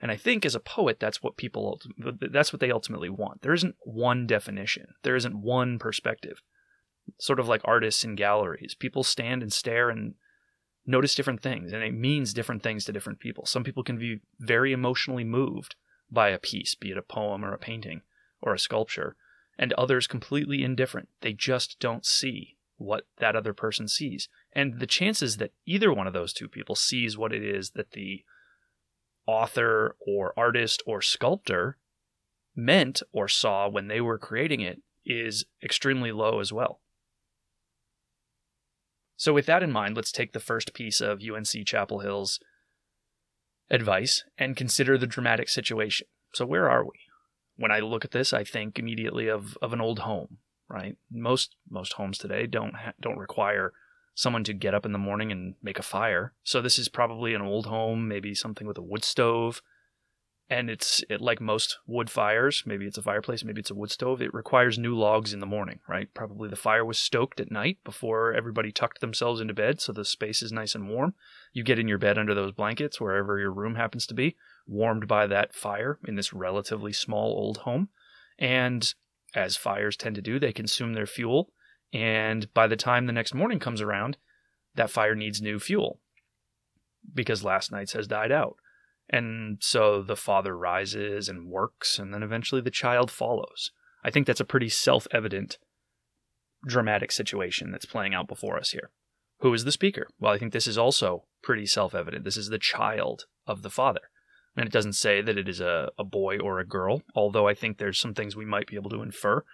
And 0.00 0.10
I 0.10 0.16
think 0.16 0.46
as 0.46 0.54
a 0.54 0.60
poet, 0.60 0.98
that's 0.98 1.22
what 1.22 1.36
people 1.36 1.80
that's 2.20 2.52
what 2.52 2.60
they 2.60 2.70
ultimately 2.70 3.10
want. 3.10 3.42
There 3.42 3.52
isn't 3.52 3.74
one 3.80 4.26
definition. 4.26 4.86
There 5.02 5.16
isn't 5.16 5.42
one 5.42 5.78
perspective. 5.78 6.40
Sort 7.18 7.40
of 7.40 7.48
like 7.48 7.60
artists 7.64 8.04
in 8.04 8.14
galleries. 8.14 8.74
People 8.78 9.02
stand 9.02 9.42
and 9.42 9.52
stare 9.52 9.90
and 9.90 10.14
notice 10.86 11.14
different 11.14 11.42
things, 11.42 11.72
and 11.72 11.82
it 11.82 11.94
means 11.94 12.32
different 12.32 12.62
things 12.62 12.84
to 12.84 12.92
different 12.92 13.20
people. 13.20 13.46
Some 13.46 13.64
people 13.64 13.82
can 13.82 13.98
be 13.98 14.20
very 14.38 14.72
emotionally 14.72 15.24
moved 15.24 15.76
by 16.10 16.30
a 16.30 16.38
piece, 16.38 16.74
be 16.74 16.90
it 16.90 16.98
a 16.98 17.02
poem 17.02 17.44
or 17.44 17.52
a 17.52 17.58
painting 17.58 18.02
or 18.42 18.54
a 18.54 18.58
sculpture, 18.58 19.16
and 19.58 19.72
others 19.74 20.06
completely 20.06 20.64
indifferent. 20.64 21.08
They 21.20 21.32
just 21.32 21.78
don't 21.78 22.06
see 22.06 22.56
what 22.76 23.06
that 23.18 23.36
other 23.36 23.52
person 23.52 23.86
sees. 23.86 24.28
And 24.52 24.80
the 24.80 24.86
chances 24.86 25.36
that 25.36 25.52
either 25.66 25.92
one 25.92 26.06
of 26.06 26.14
those 26.14 26.32
two 26.32 26.48
people 26.48 26.74
sees 26.74 27.18
what 27.18 27.32
it 27.32 27.42
is 27.42 27.72
that 27.72 27.92
the 27.92 28.24
author 29.26 29.96
or 30.04 30.32
artist 30.36 30.82
or 30.86 31.02
sculptor 31.02 31.76
meant 32.56 33.02
or 33.12 33.28
saw 33.28 33.68
when 33.68 33.88
they 33.88 34.00
were 34.00 34.18
creating 34.18 34.60
it 34.60 34.82
is 35.04 35.44
extremely 35.62 36.10
low 36.10 36.40
as 36.40 36.52
well. 36.52 36.80
So, 39.20 39.34
with 39.34 39.44
that 39.44 39.62
in 39.62 39.70
mind, 39.70 39.96
let's 39.96 40.12
take 40.12 40.32
the 40.32 40.40
first 40.40 40.72
piece 40.72 41.02
of 41.02 41.20
UNC 41.20 41.66
Chapel 41.66 41.98
Hill's 41.98 42.40
advice 43.70 44.24
and 44.38 44.56
consider 44.56 44.96
the 44.96 45.06
dramatic 45.06 45.50
situation. 45.50 46.06
So, 46.32 46.46
where 46.46 46.70
are 46.70 46.82
we? 46.82 46.98
When 47.54 47.70
I 47.70 47.80
look 47.80 48.02
at 48.02 48.12
this, 48.12 48.32
I 48.32 48.44
think 48.44 48.78
immediately 48.78 49.28
of, 49.28 49.58
of 49.60 49.74
an 49.74 49.80
old 49.82 49.98
home, 49.98 50.38
right? 50.70 50.96
Most 51.12 51.54
most 51.68 51.92
homes 51.92 52.16
today 52.16 52.46
don't 52.46 52.74
ha- 52.74 52.94
don't 52.98 53.18
require 53.18 53.74
someone 54.14 54.42
to 54.44 54.54
get 54.54 54.72
up 54.72 54.86
in 54.86 54.92
the 54.92 54.98
morning 54.98 55.30
and 55.30 55.54
make 55.62 55.78
a 55.78 55.82
fire. 55.82 56.32
So 56.42 56.62
this 56.62 56.78
is 56.78 56.88
probably 56.88 57.34
an 57.34 57.42
old 57.42 57.66
home, 57.66 58.08
maybe 58.08 58.34
something 58.34 58.66
with 58.66 58.78
a 58.78 58.82
wood 58.82 59.04
stove, 59.04 59.60
and 60.50 60.68
it's 60.68 61.02
it, 61.08 61.20
like 61.20 61.40
most 61.40 61.78
wood 61.86 62.10
fires 62.10 62.64
maybe 62.66 62.84
it's 62.84 62.98
a 62.98 63.02
fireplace 63.02 63.44
maybe 63.44 63.60
it's 63.60 63.70
a 63.70 63.74
wood 63.74 63.90
stove 63.90 64.20
it 64.20 64.34
requires 64.34 64.78
new 64.78 64.94
logs 64.96 65.32
in 65.32 65.40
the 65.40 65.46
morning 65.46 65.78
right? 65.88 66.12
Probably 66.14 66.48
the 66.48 66.56
fire 66.56 66.84
was 66.84 66.98
stoked 66.98 67.40
at 67.40 67.50
night 67.50 67.78
before 67.84 68.32
everybody 68.32 68.70
tucked 68.70 69.00
themselves 69.00 69.40
into 69.40 69.52
bed 69.54 69.80
so 69.80 69.92
the 69.92 70.04
space 70.04 70.42
is 70.42 70.52
nice 70.52 70.74
and 70.74 70.88
warm. 70.88 71.14
You 71.52 71.64
get 71.64 71.78
in 71.78 71.88
your 71.88 71.98
bed 71.98 72.16
under 72.16 72.34
those 72.34 72.52
blankets 72.52 73.00
wherever 73.00 73.38
your 73.38 73.52
room 73.52 73.74
happens 73.74 74.06
to 74.06 74.14
be 74.14 74.36
warmed 74.66 75.08
by 75.08 75.26
that 75.26 75.54
fire 75.54 75.98
in 76.06 76.14
this 76.14 76.32
relatively 76.32 76.92
small 76.92 77.32
old 77.32 77.58
home. 77.58 77.88
And 78.38 78.94
as 79.34 79.56
fires 79.56 79.96
tend 79.96 80.14
to 80.14 80.22
do 80.22 80.38
they 80.38 80.52
consume 80.52 80.94
their 80.94 81.06
fuel. 81.06 81.52
And 81.92 82.52
by 82.54 82.66
the 82.66 82.76
time 82.76 83.06
the 83.06 83.12
next 83.12 83.34
morning 83.34 83.58
comes 83.58 83.80
around 83.80 84.16
that 84.76 84.90
fire 84.90 85.16
needs 85.16 85.42
new 85.42 85.58
fuel 85.58 85.98
because 87.12 87.42
last 87.42 87.72
night's 87.72 87.94
has 87.94 88.06
died 88.06 88.30
out 88.30 88.56
and 89.10 89.58
so 89.60 90.02
the 90.02 90.16
father 90.16 90.56
rises 90.56 91.28
and 91.28 91.48
works, 91.48 91.98
and 91.98 92.14
then 92.14 92.22
eventually 92.22 92.60
the 92.60 92.70
child 92.70 93.10
follows. 93.10 93.72
I 94.04 94.10
think 94.10 94.26
that's 94.26 94.40
a 94.40 94.44
pretty 94.44 94.68
self 94.68 95.06
evident 95.12 95.58
dramatic 96.64 97.10
situation 97.10 97.72
that's 97.72 97.86
playing 97.86 98.14
out 98.14 98.28
before 98.28 98.56
us 98.56 98.70
here. 98.70 98.90
Who 99.40 99.52
is 99.52 99.64
the 99.64 99.72
speaker? 99.72 100.08
Well, 100.18 100.32
I 100.32 100.38
think 100.38 100.52
this 100.52 100.66
is 100.66 100.78
also 100.78 101.24
pretty 101.42 101.66
self 101.66 101.94
evident. 101.94 102.24
This 102.24 102.36
is 102.36 102.48
the 102.48 102.58
child 102.58 103.24
of 103.46 103.62
the 103.62 103.70
father. 103.70 104.10
And 104.56 104.66
it 104.66 104.72
doesn't 104.72 104.94
say 104.94 105.22
that 105.22 105.38
it 105.38 105.48
is 105.48 105.60
a, 105.60 105.90
a 105.98 106.04
boy 106.04 106.38
or 106.38 106.58
a 106.58 106.66
girl, 106.66 107.02
although 107.14 107.48
I 107.48 107.54
think 107.54 107.78
there's 107.78 108.00
some 108.00 108.14
things 108.14 108.36
we 108.36 108.44
might 108.44 108.66
be 108.66 108.76
able 108.76 108.90
to 108.90 109.02
infer. 109.02 109.44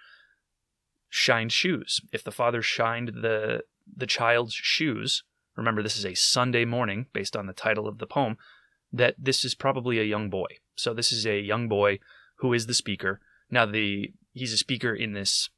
Shined 1.09 1.51
shoes. 1.51 2.01
If 2.11 2.23
the 2.23 2.31
father 2.31 2.61
shined 2.61 3.09
the 3.21 3.61
the 3.95 4.07
child's 4.07 4.53
shoes, 4.53 5.23
remember 5.55 5.81
this 5.81 5.97
is 5.97 6.05
a 6.05 6.13
Sunday 6.13 6.65
morning 6.65 7.07
based 7.13 7.37
on 7.37 7.47
the 7.47 7.53
title 7.53 7.87
of 7.87 7.99
the 7.99 8.05
poem, 8.07 8.37
that 8.91 9.15
this 9.17 9.43
is 9.43 9.55
probably 9.55 9.99
a 9.99 10.03
young 10.03 10.29
boy. 10.29 10.47
So 10.75 10.93
this 10.93 11.11
is 11.11 11.25
a 11.25 11.39
young 11.39 11.67
boy 11.67 11.99
who 12.37 12.53
is 12.53 12.67
the 12.67 12.73
speaker. 12.73 13.19
Now 13.49 13.65
the 13.65 14.13
he's 14.33 14.53
a 14.53 14.57
speaker 14.57 14.93
in 14.93 15.13
this 15.13 15.49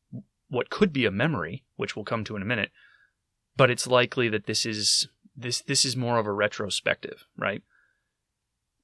what 0.49 0.69
could 0.69 0.91
be 0.91 1.05
a 1.05 1.11
memory, 1.11 1.63
which 1.75 1.95
we'll 1.95 2.05
come 2.05 2.23
to 2.25 2.35
in 2.35 2.41
a 2.41 2.45
minute, 2.45 2.71
but 3.55 3.69
it's 3.69 3.87
likely 3.87 4.29
that 4.29 4.45
this 4.45 4.65
is 4.65 5.07
this 5.35 5.61
this 5.61 5.85
is 5.85 5.95
more 5.95 6.17
of 6.17 6.25
a 6.25 6.31
retrospective, 6.31 7.25
right? 7.37 7.61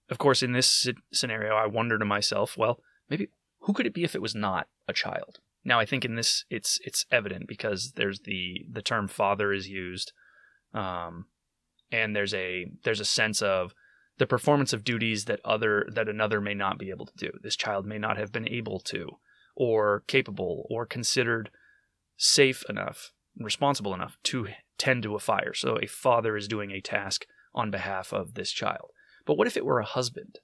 Of 0.09 0.17
course, 0.19 0.43
in 0.43 0.51
this 0.51 0.87
scenario, 1.11 1.55
I 1.55 1.65
wonder 1.65 1.97
to 1.97 2.05
myself, 2.05 2.57
well, 2.57 2.79
maybe 3.09 3.29
who 3.61 3.73
could 3.73 3.87
it 3.87 3.93
be 3.93 4.03
if 4.03 4.13
it 4.13 4.21
was 4.21 4.35
not 4.35 4.67
a 4.87 4.93
child? 4.93 5.39
Now, 5.63 5.79
I 5.79 5.85
think 5.85 6.05
in 6.05 6.15
this, 6.15 6.45
it's 6.51 6.79
it's 6.85 7.05
evident 7.11 7.47
because 7.47 7.93
there's 7.93 8.19
the 8.19 8.65
the 8.71 8.83
term 8.83 9.07
father 9.07 9.51
is 9.51 9.67
used, 9.67 10.13
um, 10.73 11.25
and 11.91 12.15
there's 12.15 12.35
a 12.35 12.67
there's 12.83 12.99
a 12.99 13.05
sense 13.05 13.41
of 13.41 13.73
the 14.17 14.27
performance 14.27 14.73
of 14.73 14.83
duties 14.83 15.25
that 15.25 15.41
other 15.43 15.87
that 15.91 16.07
another 16.07 16.39
may 16.39 16.53
not 16.53 16.77
be 16.77 16.89
able 16.89 17.05
to 17.05 17.17
do. 17.17 17.31
This 17.41 17.55
child 17.55 17.85
may 17.85 17.97
not 17.97 18.17
have 18.17 18.31
been 18.31 18.47
able 18.47 18.79
to, 18.81 19.17
or 19.55 20.03
capable, 20.07 20.65
or 20.69 20.85
considered 20.85 21.49
safe 22.17 22.63
enough 22.69 23.11
responsible 23.37 23.93
enough 23.93 24.17
to 24.23 24.47
tend 24.77 25.03
to 25.03 25.15
a 25.15 25.19
fire. 25.19 25.53
So 25.53 25.77
a 25.81 25.87
father 25.87 26.37
is 26.37 26.47
doing 26.47 26.71
a 26.71 26.81
task 26.81 27.25
on 27.53 27.71
behalf 27.71 28.13
of 28.13 28.33
this 28.33 28.51
child. 28.51 28.91
But 29.25 29.37
what 29.37 29.47
if 29.47 29.57
it 29.57 29.65
were 29.65 29.79
a 29.79 29.85
husband? 29.85 30.39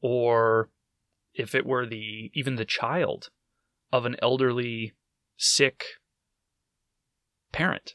Or 0.00 0.70
if 1.34 1.54
it 1.54 1.66
were 1.66 1.86
the 1.86 2.30
even 2.34 2.56
the 2.56 2.64
child 2.64 3.30
of 3.92 4.04
an 4.04 4.16
elderly, 4.20 4.94
sick 5.36 5.84
parent? 7.52 7.94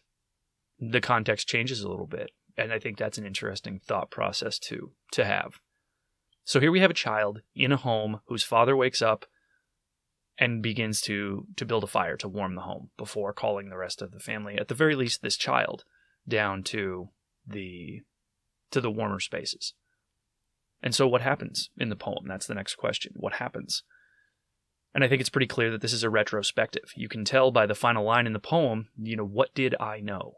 The 0.79 1.01
context 1.01 1.47
changes 1.47 1.81
a 1.81 1.89
little 1.89 2.07
bit 2.07 2.31
and 2.57 2.71
I 2.71 2.79
think 2.79 2.97
that's 2.97 3.17
an 3.17 3.25
interesting 3.25 3.79
thought 3.79 4.11
process 4.11 4.59
to 4.59 4.91
to 5.11 5.25
have. 5.25 5.59
So 6.43 6.59
here 6.59 6.71
we 6.71 6.81
have 6.81 6.91
a 6.91 6.95
child 6.95 7.41
in 7.55 7.71
a 7.71 7.77
home 7.77 8.19
whose 8.27 8.43
father 8.43 8.75
wakes 8.75 9.01
up 9.01 9.25
and 10.37 10.61
begins 10.61 11.01
to 11.01 11.47
to 11.55 11.65
build 11.65 11.83
a 11.83 11.87
fire 11.87 12.17
to 12.17 12.27
warm 12.27 12.55
the 12.55 12.61
home 12.61 12.89
before 12.97 13.33
calling 13.33 13.69
the 13.69 13.77
rest 13.77 14.01
of 14.01 14.11
the 14.11 14.19
family, 14.19 14.57
at 14.57 14.67
the 14.67 14.75
very 14.75 14.95
least 14.95 15.21
this 15.21 15.37
child, 15.37 15.83
down 16.27 16.63
to 16.63 17.09
the 17.47 18.01
to 18.71 18.81
the 18.81 18.91
warmer 18.91 19.19
spaces. 19.19 19.73
And 20.81 20.93
so 20.93 21.07
what 21.07 21.21
happens 21.21 21.69
in 21.77 21.89
the 21.89 21.95
poem? 21.95 22.25
That's 22.27 22.47
the 22.47 22.55
next 22.55 22.75
question. 22.75 23.13
What 23.15 23.33
happens? 23.33 23.83
And 24.93 25.03
I 25.03 25.07
think 25.07 25.21
it's 25.21 25.29
pretty 25.29 25.47
clear 25.47 25.71
that 25.71 25.81
this 25.81 25.93
is 25.93 26.03
a 26.03 26.09
retrospective. 26.09 26.91
You 26.95 27.07
can 27.07 27.25
tell 27.25 27.51
by 27.51 27.65
the 27.65 27.73
final 27.73 28.03
line 28.03 28.27
in 28.27 28.33
the 28.33 28.39
poem, 28.39 28.89
you 29.01 29.15
know, 29.15 29.25
what 29.25 29.55
did 29.55 29.75
I 29.79 30.01
know? 30.01 30.35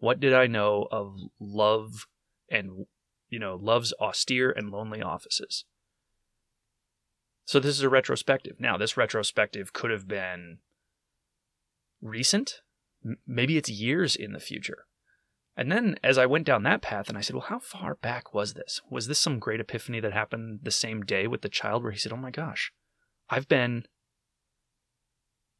What 0.00 0.18
did 0.18 0.34
I 0.34 0.46
know 0.46 0.88
of 0.90 1.18
love 1.38 2.06
and, 2.50 2.86
you 3.28 3.38
know, 3.38 3.58
love's 3.60 3.92
austere 4.00 4.50
and 4.50 4.70
lonely 4.70 5.00
offices? 5.00 5.64
So 7.44 7.60
this 7.60 7.76
is 7.76 7.82
a 7.82 7.88
retrospective. 7.88 8.56
Now, 8.58 8.76
this 8.76 8.96
retrospective 8.96 9.72
could 9.72 9.90
have 9.90 10.08
been 10.08 10.58
recent. 12.00 12.62
maybe 13.26 13.56
it's 13.56 13.68
years 13.68 14.16
in 14.16 14.32
the 14.32 14.40
future. 14.40 14.86
And 15.56 15.70
then 15.70 15.96
as 16.02 16.16
I 16.16 16.26
went 16.26 16.46
down 16.46 16.62
that 16.62 16.82
path 16.82 17.08
and 17.08 17.18
I 17.18 17.20
said, 17.20 17.34
well, 17.34 17.46
how 17.48 17.58
far 17.58 17.96
back 17.96 18.32
was 18.32 18.54
this? 18.54 18.80
Was 18.88 19.06
this 19.06 19.18
some 19.18 19.38
great 19.38 19.60
epiphany 19.60 20.00
that 20.00 20.12
happened 20.12 20.60
the 20.62 20.70
same 20.70 21.02
day 21.02 21.26
with 21.26 21.42
the 21.42 21.48
child 21.48 21.82
where 21.82 21.92
he 21.92 21.98
said, 21.98 22.12
oh 22.12 22.16
my 22.16 22.30
gosh, 22.30 22.72
I've 23.28 23.48
been 23.48 23.84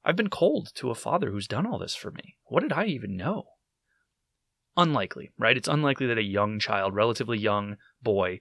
I've 0.02 0.16
been 0.16 0.30
cold 0.30 0.70
to 0.76 0.90
a 0.90 0.94
father 0.94 1.30
who's 1.30 1.46
done 1.46 1.66
all 1.66 1.78
this 1.78 1.94
for 1.94 2.10
me. 2.10 2.36
What 2.46 2.60
did 2.60 2.72
I 2.72 2.86
even 2.86 3.16
know? 3.16 3.44
Unlikely, 4.80 5.30
right? 5.38 5.56
It's 5.56 5.68
unlikely 5.68 6.06
that 6.06 6.18
a 6.18 6.22
young 6.22 6.58
child, 6.58 6.94
relatively 6.94 7.38
young 7.38 7.76
boy, 8.02 8.40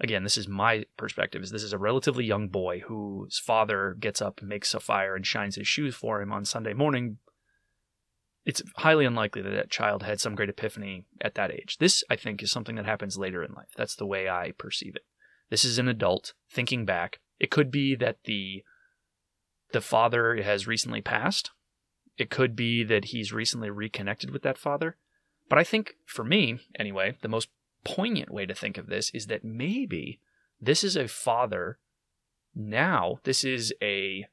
again, 0.00 0.24
this 0.24 0.38
is 0.38 0.48
my 0.48 0.84
perspective, 0.96 1.42
is 1.42 1.50
this 1.50 1.62
is 1.62 1.72
a 1.72 1.78
relatively 1.78 2.24
young 2.24 2.48
boy 2.48 2.80
whose 2.80 3.38
father 3.38 3.96
gets 3.98 4.20
up, 4.20 4.42
makes 4.42 4.74
a 4.74 4.80
fire, 4.80 5.14
and 5.14 5.26
shines 5.26 5.56
his 5.56 5.68
shoes 5.68 5.94
for 5.94 6.20
him 6.20 6.32
on 6.32 6.44
Sunday 6.44 6.72
morning. 6.72 7.18
It's 8.44 8.62
highly 8.76 9.04
unlikely 9.04 9.42
that 9.42 9.50
that 9.50 9.70
child 9.70 10.02
had 10.02 10.20
some 10.20 10.34
great 10.34 10.48
epiphany 10.48 11.06
at 11.20 11.34
that 11.34 11.50
age. 11.50 11.76
This, 11.78 12.02
I 12.08 12.16
think, 12.16 12.42
is 12.42 12.50
something 12.50 12.76
that 12.76 12.86
happens 12.86 13.18
later 13.18 13.44
in 13.44 13.52
life. 13.52 13.68
That's 13.76 13.96
the 13.96 14.06
way 14.06 14.28
I 14.28 14.52
perceive 14.56 14.96
it. 14.96 15.04
This 15.50 15.64
is 15.64 15.78
an 15.78 15.88
adult 15.88 16.32
thinking 16.50 16.84
back. 16.84 17.20
It 17.38 17.50
could 17.50 17.70
be 17.70 17.94
that 17.96 18.18
the 18.24 18.62
the 19.72 19.80
father 19.80 20.42
has 20.42 20.66
recently 20.66 21.00
passed. 21.00 21.50
It 22.16 22.30
could 22.30 22.56
be 22.56 22.82
that 22.84 23.06
he's 23.06 23.32
recently 23.32 23.70
reconnected 23.70 24.30
with 24.30 24.42
that 24.42 24.58
father. 24.58 24.96
But 25.50 25.58
I 25.58 25.64
think, 25.64 25.96
for 26.06 26.24
me, 26.24 26.60
anyway, 26.78 27.16
the 27.20 27.28
most 27.28 27.48
poignant 27.84 28.30
way 28.30 28.46
to 28.46 28.54
think 28.54 28.78
of 28.78 28.86
this 28.86 29.10
is 29.10 29.26
that 29.26 29.44
maybe 29.44 30.20
this 30.60 30.84
is 30.84 30.96
a 30.96 31.08
father 31.08 31.78
now, 32.54 33.18
this 33.24 33.44
is 33.44 33.74
a 33.82 34.26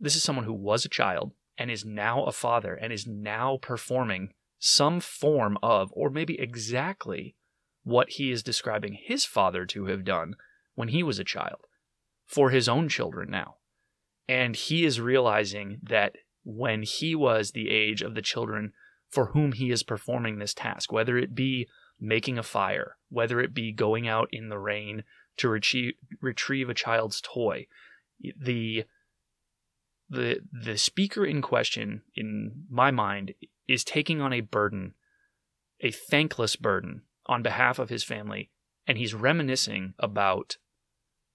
this 0.00 0.14
is 0.14 0.22
someone 0.22 0.44
who 0.44 0.52
was 0.52 0.84
a 0.84 0.88
child 0.88 1.32
and 1.58 1.72
is 1.72 1.84
now 1.84 2.24
a 2.24 2.30
father 2.30 2.72
and 2.72 2.92
is 2.92 3.04
now 3.04 3.58
performing 3.60 4.32
some 4.60 5.00
form 5.00 5.58
of, 5.60 5.92
or 5.92 6.08
maybe 6.08 6.38
exactly 6.38 7.34
what 7.82 8.10
he 8.10 8.30
is 8.30 8.44
describing 8.44 8.92
his 8.92 9.24
father 9.24 9.66
to 9.66 9.86
have 9.86 10.04
done 10.04 10.36
when 10.76 10.88
he 10.88 11.02
was 11.02 11.18
a 11.18 11.24
child 11.24 11.66
for 12.24 12.50
his 12.50 12.68
own 12.68 12.88
children 12.88 13.28
now. 13.28 13.56
And 14.28 14.54
he 14.54 14.84
is 14.84 15.00
realizing 15.00 15.80
that 15.82 16.14
when 16.44 16.82
he 16.82 17.16
was 17.16 17.50
the 17.50 17.70
age 17.70 18.02
of 18.02 18.14
the 18.14 18.22
children 18.22 18.72
for 19.10 19.26
whom 19.26 19.52
he 19.52 19.70
is 19.70 19.82
performing 19.82 20.38
this 20.38 20.54
task, 20.54 20.92
whether 20.92 21.16
it 21.16 21.34
be 21.34 21.68
making 22.00 22.38
a 22.38 22.42
fire, 22.42 22.96
whether 23.08 23.40
it 23.40 23.54
be 23.54 23.72
going 23.72 24.06
out 24.06 24.28
in 24.32 24.48
the 24.48 24.58
rain 24.58 25.04
to 25.38 25.48
retrieve, 25.48 25.94
retrieve 26.20 26.68
a 26.68 26.74
child's 26.74 27.20
toy, 27.20 27.66
the 28.20 28.84
the 30.10 30.40
the 30.52 30.78
speaker 30.78 31.24
in 31.24 31.42
question 31.42 32.02
in 32.14 32.64
my 32.70 32.90
mind 32.90 33.34
is 33.66 33.84
taking 33.84 34.20
on 34.20 34.32
a 34.32 34.40
burden 34.40 34.94
a 35.80 35.90
thankless 35.90 36.56
burden 36.56 37.02
on 37.26 37.42
behalf 37.42 37.78
of 37.78 37.90
his 37.90 38.02
family 38.02 38.50
and 38.86 38.96
he's 38.96 39.14
reminiscing 39.14 39.94
about 39.98 40.56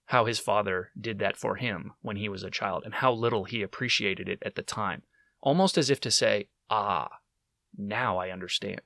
how 0.08 0.26
his 0.26 0.40
father 0.40 0.90
did 1.00 1.20
that 1.20 1.38
for 1.38 1.56
him 1.56 1.94
when 2.02 2.18
he 2.18 2.28
was 2.28 2.44
a 2.44 2.50
child 2.50 2.84
and 2.84 2.96
how 2.96 3.12
little 3.14 3.46
he 3.46 3.62
appreciated 3.62 4.28
it 4.28 4.40
at 4.44 4.56
the 4.56 4.62
time. 4.62 5.04
Almost 5.40 5.78
as 5.78 5.90
if 5.90 6.02
to 6.02 6.12
say 6.12 6.50
ah 6.70 7.20
now 7.78 8.18
i 8.18 8.30
understand 8.30 8.82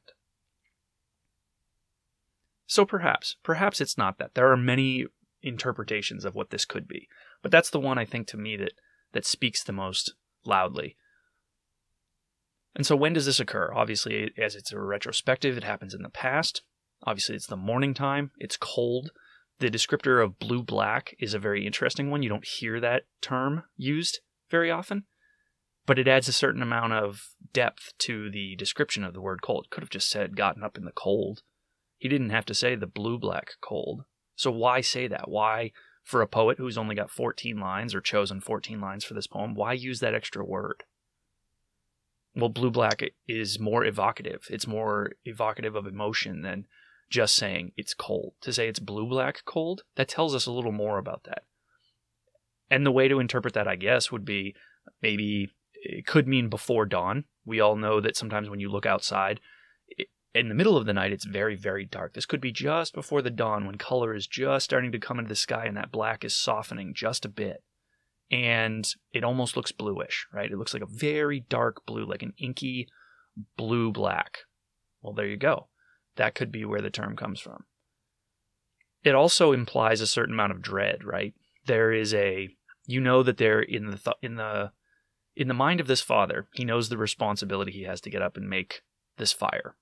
so 2.66 2.86
perhaps 2.86 3.36
perhaps 3.44 3.82
it's 3.82 3.98
not 3.98 4.18
that 4.18 4.34
there 4.34 4.52
are 4.52 4.58
many 4.58 5.06
interpretations 5.42 6.26
of 6.26 6.36
what 6.36 6.50
this 6.50 6.66
could 6.66 6.88
be 6.88 7.08
but 7.42 7.52
that's 7.52 7.70
the 7.70 7.80
one 7.80 7.98
i 7.98 8.06
think 8.06 8.28
to 8.28 8.38
me 8.38 8.58
that 8.58 8.74
that 9.14 9.26
speaks 9.26 9.64
the 9.64 9.74
most 9.74 10.14
loudly. 10.46 10.96
And 12.76 12.86
so, 12.86 12.96
when 12.96 13.14
does 13.14 13.26
this 13.26 13.40
occur? 13.40 13.74
Obviously, 13.74 14.32
as 14.38 14.56
it's 14.56 14.72
a 14.72 14.80
retrospective, 14.80 15.58
it 15.58 15.64
happens 15.64 15.94
in 15.94 16.04
the 16.04 16.10
past. 16.10 16.62
Obviously, 17.04 17.36
it's 17.36 17.48
the 17.48 17.56
morning 17.56 17.94
time, 17.94 18.32
it's 18.38 18.58
cold. 18.58 19.12
The 19.60 19.72
descriptor 19.72 20.24
of 20.24 20.38
blue 20.38 20.62
black 20.62 21.16
is 21.20 21.34
a 21.34 21.40
very 21.40 21.66
interesting 21.66 22.12
one. 22.12 22.22
You 22.22 22.30
don't 22.30 22.46
hear 22.46 22.80
that 22.80 23.04
term 23.22 23.64
used 23.76 24.20
very 24.52 24.70
often, 24.70 25.06
but 25.88 25.98
it 25.98 26.08
adds 26.08 26.28
a 26.28 26.34
certain 26.34 26.62
amount 26.62 26.94
of 26.94 27.30
depth 27.54 27.94
to 27.98 28.30
the 28.30 28.56
description 28.58 29.04
of 29.04 29.14
the 29.14 29.22
word 29.22 29.42
cold. 29.42 29.66
It 29.66 29.72
could 29.72 29.82
have 29.82 29.90
just 29.90 30.10
said 30.10 30.36
gotten 30.36 30.64
up 30.64 30.78
in 30.78 30.86
the 30.86 30.92
cold. 30.92 31.42
He 31.98 32.08
didn't 32.08 32.30
have 32.30 32.46
to 32.46 32.54
say 32.54 32.76
the 32.76 32.86
blue 32.86 33.18
black 33.18 33.54
cold. 33.62 34.04
So, 34.36 34.52
why 34.52 34.82
say 34.82 35.08
that? 35.08 35.28
Why 35.30 35.72
for 36.04 36.22
a 36.22 36.28
poet 36.28 36.58
who's 36.58 36.78
only 36.78 36.94
got 36.94 37.10
14 37.10 37.60
lines 37.60 37.96
or 37.96 38.02
chosen 38.02 38.40
14 38.40 38.80
lines 38.80 39.04
for 39.04 39.14
this 39.14 39.28
poem, 39.28 39.56
why 39.56 39.74
use 39.74 40.00
that 40.02 40.14
extra 40.14 40.46
word? 40.46 40.84
Well, 42.36 42.50
blue 42.50 42.70
black 42.70 43.02
is 43.28 43.60
more 43.60 43.84
evocative. 43.84 44.46
It's 44.50 44.68
more 44.68 45.14
evocative 45.26 45.76
of 45.76 45.88
emotion 45.88 46.44
than 46.44 46.68
just 47.10 47.36
saying 47.36 47.72
it's 47.76 47.94
cold. 47.94 48.34
To 48.42 48.54
say 48.54 48.68
it's 48.68 48.80
blue 48.80 49.08
black 49.08 49.44
cold, 49.46 49.82
that 49.96 50.08
tells 50.08 50.36
us 50.36 50.46
a 50.46 50.52
little 50.52 50.72
more 50.72 50.98
about 50.98 51.24
that. 51.24 51.44
And 52.70 52.86
the 52.86 52.92
way 52.92 53.08
to 53.08 53.20
interpret 53.20 53.54
that, 53.56 53.68
I 53.68 53.76
guess, 53.76 54.12
would 54.12 54.24
be 54.24 54.56
maybe 55.02 55.50
it 55.84 56.06
could 56.06 56.28
mean 56.28 56.50
before 56.50 56.86
dawn. 56.86 57.26
We 57.46 57.60
all 57.60 57.76
know 57.76 58.02
that 58.02 58.18
sometimes 58.18 58.50
when 58.50 58.60
you 58.60 58.70
look 58.70 58.86
outside, 58.86 59.40
in 60.38 60.50
the 60.50 60.56
middle 60.56 60.78
of 60.78 60.86
the 60.86 60.94
night, 60.94 61.12
it's 61.12 61.26
very, 61.26 61.56
very 61.56 61.86
dark. 61.86 62.14
This 62.14 62.26
could 62.26 62.42
be 62.42 62.52
just 62.52 62.94
before 62.94 63.22
the 63.22 63.30
dawn 63.30 63.66
when 63.66 63.78
color 63.78 64.14
is 64.14 64.28
just 64.28 64.66
starting 64.66 64.92
to 64.92 65.00
come 65.00 65.20
into 65.20 65.30
the 65.30 65.36
sky 65.36 65.66
and 65.66 65.76
that 65.78 65.92
black 65.92 66.24
is 66.24 66.36
softening 66.36 66.94
just 66.94 67.26
a 67.26 67.30
bit. 67.30 67.64
And 68.30 68.88
it 69.14 69.24
almost 69.24 69.56
looks 69.56 69.72
bluish, 69.72 70.28
right? 70.34 70.52
It 70.52 70.58
looks 70.58 70.74
like 70.74 70.84
a 70.84 70.88
very 70.88 71.40
dark 71.40 71.86
blue, 71.86 72.06
like 72.06 72.22
an 72.22 72.34
inky 72.38 72.88
blue 73.56 73.92
black. 73.92 74.40
Well, 75.02 75.14
there 75.14 75.28
you 75.28 75.38
go. 75.38 75.70
That 76.18 76.36
could 76.36 76.52
be 76.52 76.66
where 76.66 76.82
the 76.82 76.90
term 76.90 77.16
comes 77.16 77.40
from. 77.40 77.64
It 79.04 79.16
also 79.16 79.54
implies 79.54 80.02
a 80.02 80.08
certain 80.08 80.34
amount 80.34 80.52
of 80.52 80.62
dread, 80.62 81.04
right? 81.04 81.34
There 81.66 81.94
is 81.94 82.14
a 82.14 82.50
you 82.86 83.02
know 83.02 83.24
that 83.24 83.38
they're 83.38 83.62
in 83.62 83.92
the 83.92 83.98
th- 83.98 84.16
in 84.22 84.36
the 84.36 84.72
in 85.38 85.48
the 85.48 85.54
mind 85.54 85.80
of 85.80 85.88
this 85.88 86.02
father, 86.02 86.48
he 86.54 86.66
knows 86.66 86.90
the 86.90 86.98
responsibility 86.98 87.72
he 87.72 87.84
has 87.84 88.02
to 88.02 88.10
get 88.10 88.22
up 88.22 88.38
and 88.38 88.50
make 88.50 88.82
this 89.18 89.32
fire 89.32 89.76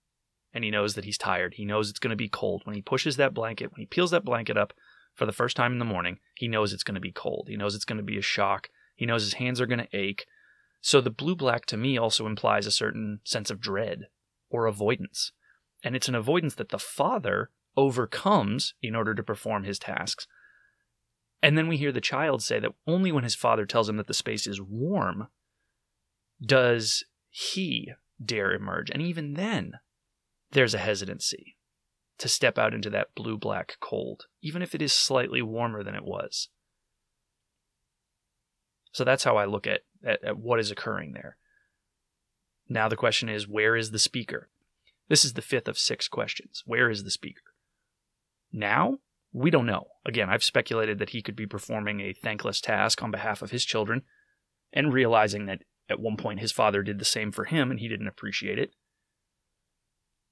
and 0.56 0.64
he 0.64 0.72
knows 0.72 0.96
that 0.96 1.04
he's 1.04 1.18
tired. 1.18 1.56
He 1.56 1.66
knows 1.66 1.90
it's 1.90 2.00
going 2.00 2.12
to 2.12 2.16
be 2.16 2.30
cold. 2.30 2.62
When 2.64 2.76
he 2.76 2.82
pushes 2.82 3.18
that 3.18 3.34
blanket, 3.34 3.74
when 3.74 3.82
he 3.82 3.86
peels 3.86 4.12
that 4.12 4.24
blanket 4.24 4.58
up 4.58 4.74
for 5.14 5.26
the 5.26 5.34
first 5.34 5.58
time 5.58 5.74
in 5.74 5.80
the 5.80 5.86
morning, 5.86 6.20
he 6.34 6.48
knows 6.48 6.72
it's 6.72 6.84
going 6.84 6.96
to 6.96 7.02
be 7.02 7.12
cold. 7.12 7.48
He 7.50 7.58
knows 7.58 7.76
it's 7.76 7.84
going 7.84 7.98
to 7.98 8.04
be 8.04 8.18
a 8.18 8.22
shock. 8.22 8.70
He 8.96 9.06
knows 9.06 9.24
his 9.24 9.34
hands 9.34 9.60
are 9.60 9.66
going 9.66 9.80
to 9.80 9.98
ache. 9.98 10.26
So 10.80 11.02
the 11.02 11.10
blue 11.10 11.36
black 11.36 11.66
to 11.68 11.78
me 11.78 11.98
also 11.98 12.26
implies 12.26 12.66
a 12.66 12.72
certain 12.72 13.20
sense 13.26 13.52
of 13.52 13.60
dread 13.60 14.08
or 14.50 14.66
avoidance. 14.66 15.34
And 15.84 15.94
it's 15.94 16.08
an 16.08 16.16
avoidance 16.16 16.56
that 16.56 16.70
the 16.70 16.80
father 16.80 17.50
overcomes 17.76 18.76
in 18.82 18.96
order 18.96 19.14
to 19.14 19.24
perform 19.24 19.66
his 19.66 19.78
tasks. 19.78 20.26
And 21.44 21.58
then 21.58 21.68
we 21.68 21.76
hear 21.76 21.92
the 21.92 22.00
child 22.00 22.42
say 22.42 22.60
that 22.60 22.72
only 22.88 23.12
when 23.12 23.26
his 23.26 23.36
father 23.36 23.66
tells 23.66 23.90
him 23.90 23.98
that 23.98 24.08
the 24.08 24.14
space 24.14 24.48
is 24.48 24.62
warm 24.62 25.28
does 26.44 27.04
he 27.30 27.94
dare 28.24 28.54
emerge. 28.54 28.90
And 28.90 29.02
even 29.02 29.34
then, 29.34 29.74
there's 30.52 30.74
a 30.74 30.80
hesitancy 30.80 31.58
to 32.18 32.30
step 32.30 32.58
out 32.58 32.74
into 32.74 32.90
that 32.92 33.14
blue 33.16 33.38
black 33.38 33.78
cold, 33.82 34.26
even 34.42 34.62
if 34.62 34.74
it 34.74 34.82
is 34.82 34.94
slightly 34.94 35.42
warmer 35.42 35.84
than 35.84 35.96
it 35.96 36.06
was. 36.06 36.50
So 38.92 39.04
that's 39.04 39.26
how 39.26 39.36
I 39.36 39.46
look 39.46 39.68
at, 39.68 39.82
at, 40.04 40.24
at, 40.24 40.38
what 40.38 40.60
is 40.60 40.72
occurring 40.72 41.12
there. 41.12 41.38
Now 42.70 42.88
the 42.88 42.96
question 42.96 43.28
is 43.28 43.48
where 43.48 43.76
is 43.76 43.92
the 43.92 44.00
speaker? 44.00 44.50
This 45.10 45.26
is 45.26 45.34
the 45.34 45.42
fifth 45.42 45.68
of 45.68 45.78
six 45.78 46.08
questions. 46.08 46.64
Where 46.66 46.90
is 46.90 47.04
the 47.04 47.12
speaker? 47.12 47.42
Now, 48.52 49.00
we 49.34 49.52
don't 49.52 49.66
know. 49.66 49.88
Again, 50.06 50.30
I've 50.30 50.44
speculated 50.44 50.98
that 51.00 51.10
he 51.10 51.22
could 51.22 51.36
be 51.36 51.46
performing 51.46 52.00
a 52.00 52.14
thankless 52.14 52.62
task 52.62 53.04
on 53.04 53.12
behalf 53.12 53.42
of 53.42 53.52
his 53.52 53.66
children 53.66 54.04
and 54.72 54.94
realizing 54.94 55.46
that 55.48 55.64
at 55.90 56.00
one 56.00 56.18
point 56.18 56.40
his 56.40 56.52
father 56.52 56.82
did 56.82 57.00
the 57.00 57.06
same 57.06 57.32
for 57.32 57.46
him 57.46 57.72
and 57.72 57.80
he 57.80 57.88
didn't 57.88 58.08
appreciate 58.08 58.60
it. 58.60 58.72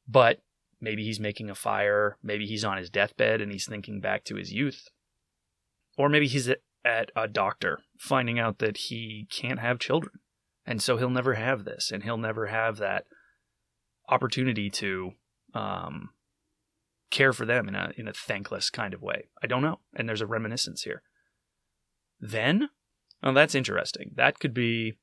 But 0.08 0.40
maybe 0.82 1.04
he's 1.04 1.20
making 1.20 1.50
a 1.50 1.56
fire, 1.56 2.18
maybe 2.22 2.46
he's 2.46 2.66
on 2.66 2.78
his 2.78 2.90
deathbed 2.90 3.42
and 3.42 3.52
he's 3.52 3.68
thinking 3.68 4.02
back 4.02 4.24
to 4.26 4.36
his 4.36 4.52
youth. 4.52 4.90
Or 5.98 6.10
maybe 6.10 6.28
he's 6.28 6.50
at 6.86 7.12
a 7.16 7.28
doctor 7.28 7.80
finding 7.98 8.40
out 8.40 8.60
that 8.60 8.78
he 8.78 9.28
can't 9.32 9.60
have 9.60 9.80
children. 9.80 10.20
And 10.66 10.82
so 10.82 10.98
he'll 10.98 11.10
never 11.10 11.36
have 11.36 11.66
this 11.66 11.92
and 11.92 12.04
he'll 12.04 12.18
never 12.18 12.48
have 12.48 12.78
that 12.78 13.06
opportunity 14.10 14.70
to 14.70 15.12
um, 15.54 16.10
care 17.10 17.32
for 17.32 17.46
them 17.46 17.68
in 17.68 17.76
a 17.76 17.92
in 17.96 18.08
a 18.08 18.14
thankless 18.14 18.70
kind 18.70 18.94
of 18.94 19.02
way. 19.02 19.30
I 19.42 19.48
don't 19.48 19.62
know. 19.62 19.80
And 19.96 20.10
there's 20.10 20.22
a 20.22 20.28
reminiscence 20.28 20.82
here. 20.82 21.04
Then, 22.20 22.70
oh, 23.22 23.34
that's 23.34 23.56
interesting. 23.56 24.12
That 24.16 24.40
could 24.40 24.54
be 24.54 24.98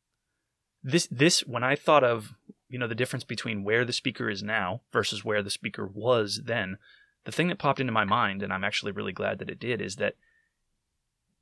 this 0.83 1.07
this 1.11 1.41
when 1.41 1.63
I 1.63 1.77
thought 1.77 2.05
of 2.05 2.35
you 2.69 2.79
know 2.79 2.87
the 2.87 2.95
difference 2.95 3.25
between 3.25 3.65
where 3.65 3.85
the 3.85 3.93
speaker 3.93 4.31
is 4.31 4.43
now 4.43 4.81
versus 4.93 5.25
where 5.25 5.43
the 5.43 5.51
speaker 5.51 5.87
was 5.87 6.43
then 6.45 6.79
the 7.25 7.33
thing 7.33 7.49
that 7.49 7.59
popped 7.59 7.81
into 7.81 7.93
my 7.93 8.05
mind 8.05 8.43
and 8.43 8.53
i'm 8.53 8.65
actually 8.65 8.93
really 8.93 9.13
glad 9.13 9.39
that 9.39 9.51
it 9.51 9.59
did 9.59 9.83
is 9.83 9.97
that 9.97 10.15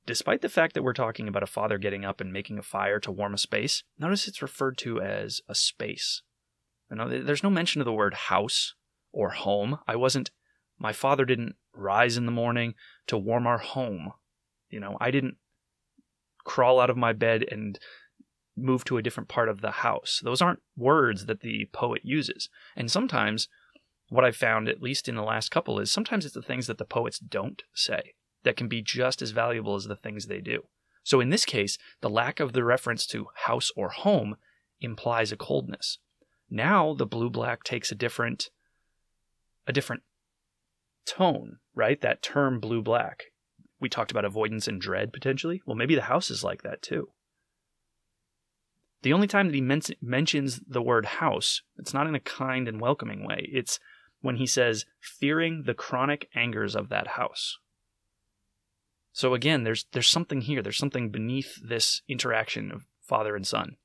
despite 0.09 0.41
the 0.41 0.49
fact 0.49 0.73
that 0.73 0.83
we're 0.83 0.95
talking 0.95 1.29
about 1.29 1.43
a 1.43 1.47
father 1.47 1.77
getting 1.77 2.03
up 2.03 2.19
and 2.19 2.33
making 2.33 2.59
a 2.59 2.63
fire 2.63 2.99
to 2.99 3.13
warm 3.13 3.35
a 3.35 3.39
space 3.39 3.85
notice 3.99 4.27
it's 4.27 4.41
referred 4.41 4.79
to 4.79 5.01
as 5.03 5.43
a 5.49 5.55
space. 5.55 6.23
You 6.91 6.97
know, 6.97 7.23
there's 7.23 7.43
no 7.43 7.51
mention 7.51 7.83
of 7.83 7.85
the 7.85 7.93
word 7.93 8.15
house 8.15 8.75
or 9.13 9.31
home. 9.31 9.79
I 9.87 9.97
wasn't 9.97 10.31
my 10.79 10.95
father 10.95 11.27
didn't 11.27 11.57
rise 11.75 12.17
in 12.17 12.25
the 12.25 12.33
morning 12.33 12.75
to 13.07 13.19
warm 13.19 13.47
our 13.47 13.59
home. 13.59 14.13
You 14.71 14.81
know 14.81 14.97
i 14.99 15.11
didn't 15.11 15.37
crawl 16.45 16.81
out 16.81 16.89
of 16.89 16.97
my 16.97 17.13
bed 17.13 17.45
and 17.51 17.79
move 18.63 18.85
to 18.85 18.97
a 18.97 19.03
different 19.03 19.29
part 19.29 19.49
of 19.49 19.61
the 19.61 19.71
house. 19.71 20.21
Those 20.23 20.43
aren't 20.43 20.63
words 20.77 21.27
that 21.27 21.41
the 21.41 21.69
poet 21.73 22.03
uses. 22.05 22.49
And 22.77 22.91
sometimes, 22.91 23.49
what 24.09 24.25
I've 24.25 24.37
found, 24.37 24.69
at 24.69 24.83
least 24.83 25.09
in 25.09 25.15
the 25.15 25.23
last 25.23 25.51
couple, 25.51 25.79
is 25.79 25.91
sometimes 25.91 26.25
it's 26.25 26.35
the 26.35 26.43
things 26.43 26.67
that 26.67 26.79
the 26.79 26.85
poets 26.85 27.19
don't 27.19 27.63
say 27.75 28.15
that 28.45 28.57
can 28.57 28.69
be 28.69 28.83
just 28.83 29.21
as 29.23 29.33
valuable 29.33 29.75
as 29.75 29.85
the 29.85 29.97
things 29.97 30.27
they 30.27 30.41
do. 30.41 30.63
So 31.03 31.21
in 31.21 31.31
this 31.31 31.45
case, 31.45 31.79
the 32.01 32.11
lack 32.11 32.41
of 32.41 32.53
the 32.53 32.65
reference 32.65 33.07
to 33.07 33.29
house 33.45 33.71
or 33.77 33.89
home 33.91 34.37
implies 34.81 35.33
a 35.33 35.37
coldness. 35.37 35.99
Now 36.51 36.95
the 36.95 37.07
blue 37.07 37.31
black 37.31 37.65
takes 37.65 37.91
a 37.91 37.95
different 37.95 38.51
a 39.67 39.73
different 39.73 40.03
tone, 41.07 41.59
right? 41.75 42.01
That 42.01 42.23
term 42.23 42.59
blue 42.59 42.83
black. 42.83 43.25
We 43.81 43.89
talked 43.89 44.11
about 44.11 44.25
avoidance 44.25 44.67
and 44.67 44.81
dread 44.81 45.13
potentially. 45.13 45.61
Well, 45.67 45.77
maybe 45.77 45.95
the 45.95 46.03
house 46.03 46.31
is 46.31 46.43
like 46.43 46.63
that 46.63 46.81
too. 46.81 47.09
The 49.03 49.13
only 49.13 49.27
time 49.27 49.47
that 49.47 49.55
he 49.55 49.61
men- 49.61 49.83
mentions 50.01 50.61
the 50.67 50.83
word 50.83 51.07
house, 51.07 51.63
it's 51.77 51.95
not 51.95 52.07
in 52.07 52.15
a 52.15 52.21
kind 52.21 52.67
and 52.67 52.81
welcoming 52.81 53.27
way. 53.27 53.49
It's 53.53 53.79
when 54.21 54.37
he 54.37 54.47
says, 54.47 54.85
fearing 55.01 55.63
the 55.65 55.75
chronic 55.75 56.29
angers 56.35 56.75
of 56.75 56.89
that 56.89 57.09
house. 57.09 57.59
So 59.13 59.35
again, 59.35 59.65
there's 59.65 59.87
there's 59.93 60.09
something 60.09 60.43
here. 60.43 60.63
There's 60.63 60.79
something 60.79 61.11
beneath 61.11 61.57
this 61.63 62.03
interaction 62.09 62.71
of 62.71 62.87
father 63.03 63.35
and 63.35 63.47
son. 63.47 63.77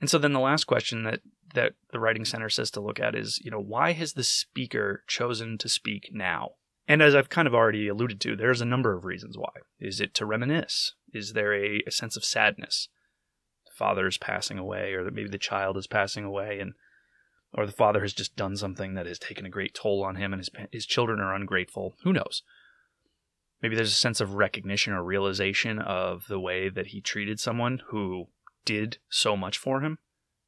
And 0.00 0.10
so 0.10 0.18
then 0.18 0.32
the 0.32 0.40
last 0.40 0.64
question 0.64 1.04
that 1.04 1.20
that 1.54 1.74
the 1.92 2.00
writing 2.00 2.24
center 2.24 2.48
says 2.48 2.70
to 2.72 2.80
look 2.80 2.98
at 2.98 3.14
is, 3.14 3.40
you 3.44 3.50
know, 3.50 3.60
why 3.60 3.92
has 3.92 4.14
the 4.14 4.24
speaker 4.24 5.04
chosen 5.06 5.58
to 5.58 5.68
speak 5.68 6.10
now? 6.12 6.52
And 6.88 7.00
as 7.00 7.14
I've 7.14 7.28
kind 7.28 7.46
of 7.46 7.54
already 7.54 7.88
alluded 7.88 8.20
to, 8.22 8.34
there's 8.34 8.60
a 8.60 8.66
number 8.66 8.92
of 8.92 9.04
reasons 9.04 9.38
why. 9.38 9.52
Is 9.78 10.00
it 10.00 10.14
to 10.14 10.26
reminisce? 10.26 10.94
Is 11.12 11.32
there 11.32 11.54
a, 11.54 11.82
a 11.86 11.90
sense 11.90 12.16
of 12.16 12.24
sadness? 12.24 12.88
The 13.72 13.78
father 13.78 14.06
is 14.06 14.18
passing 14.18 14.58
away, 14.58 14.92
or 14.92 15.02
that 15.02 15.14
maybe 15.14 15.30
the 15.30 15.38
child 15.38 15.76
is 15.78 15.86
passing 15.86 16.24
away, 16.24 16.60
and 16.60 16.74
or 17.54 17.66
the 17.66 17.72
father 17.72 18.00
has 18.00 18.12
just 18.12 18.36
done 18.36 18.56
something 18.56 18.94
that 18.94 19.06
has 19.06 19.18
taken 19.18 19.46
a 19.46 19.50
great 19.50 19.74
toll 19.74 20.04
on 20.04 20.16
him, 20.16 20.32
and 20.32 20.40
his 20.40 20.50
his 20.70 20.86
children 20.86 21.20
are 21.20 21.34
ungrateful. 21.34 21.96
Who 22.02 22.12
knows? 22.12 22.42
Maybe 23.62 23.76
there's 23.76 23.92
a 23.92 23.96
sense 23.96 24.20
of 24.20 24.34
recognition 24.34 24.92
or 24.92 25.02
realization 25.02 25.78
of 25.78 26.26
the 26.28 26.40
way 26.40 26.68
that 26.68 26.88
he 26.88 27.00
treated 27.00 27.38
someone 27.40 27.80
who 27.86 28.28
did 28.64 28.98
so 29.08 29.36
much 29.36 29.56
for 29.56 29.80
him 29.80 29.98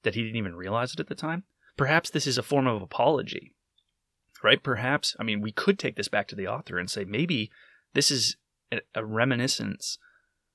that 0.02 0.14
he 0.14 0.22
didn't 0.22 0.37
even 0.37 0.56
realize 0.56 0.92
it 0.92 1.00
at 1.00 1.06
the 1.06 1.14
time. 1.14 1.44
Perhaps 1.76 2.10
this 2.10 2.26
is 2.26 2.38
a 2.38 2.42
form 2.42 2.66
of 2.66 2.82
apology, 2.82 3.54
right? 4.42 4.62
Perhaps, 4.62 5.16
I 5.18 5.22
mean, 5.22 5.40
we 5.40 5.52
could 5.52 5.78
take 5.78 5.96
this 5.96 6.08
back 6.08 6.28
to 6.28 6.37
the 6.37 6.48
author 6.48 6.78
and 6.78 6.90
say 6.90 7.04
maybe 7.04 7.50
this 7.94 8.10
is 8.10 8.37
a 8.94 9.04
reminiscence 9.04 9.98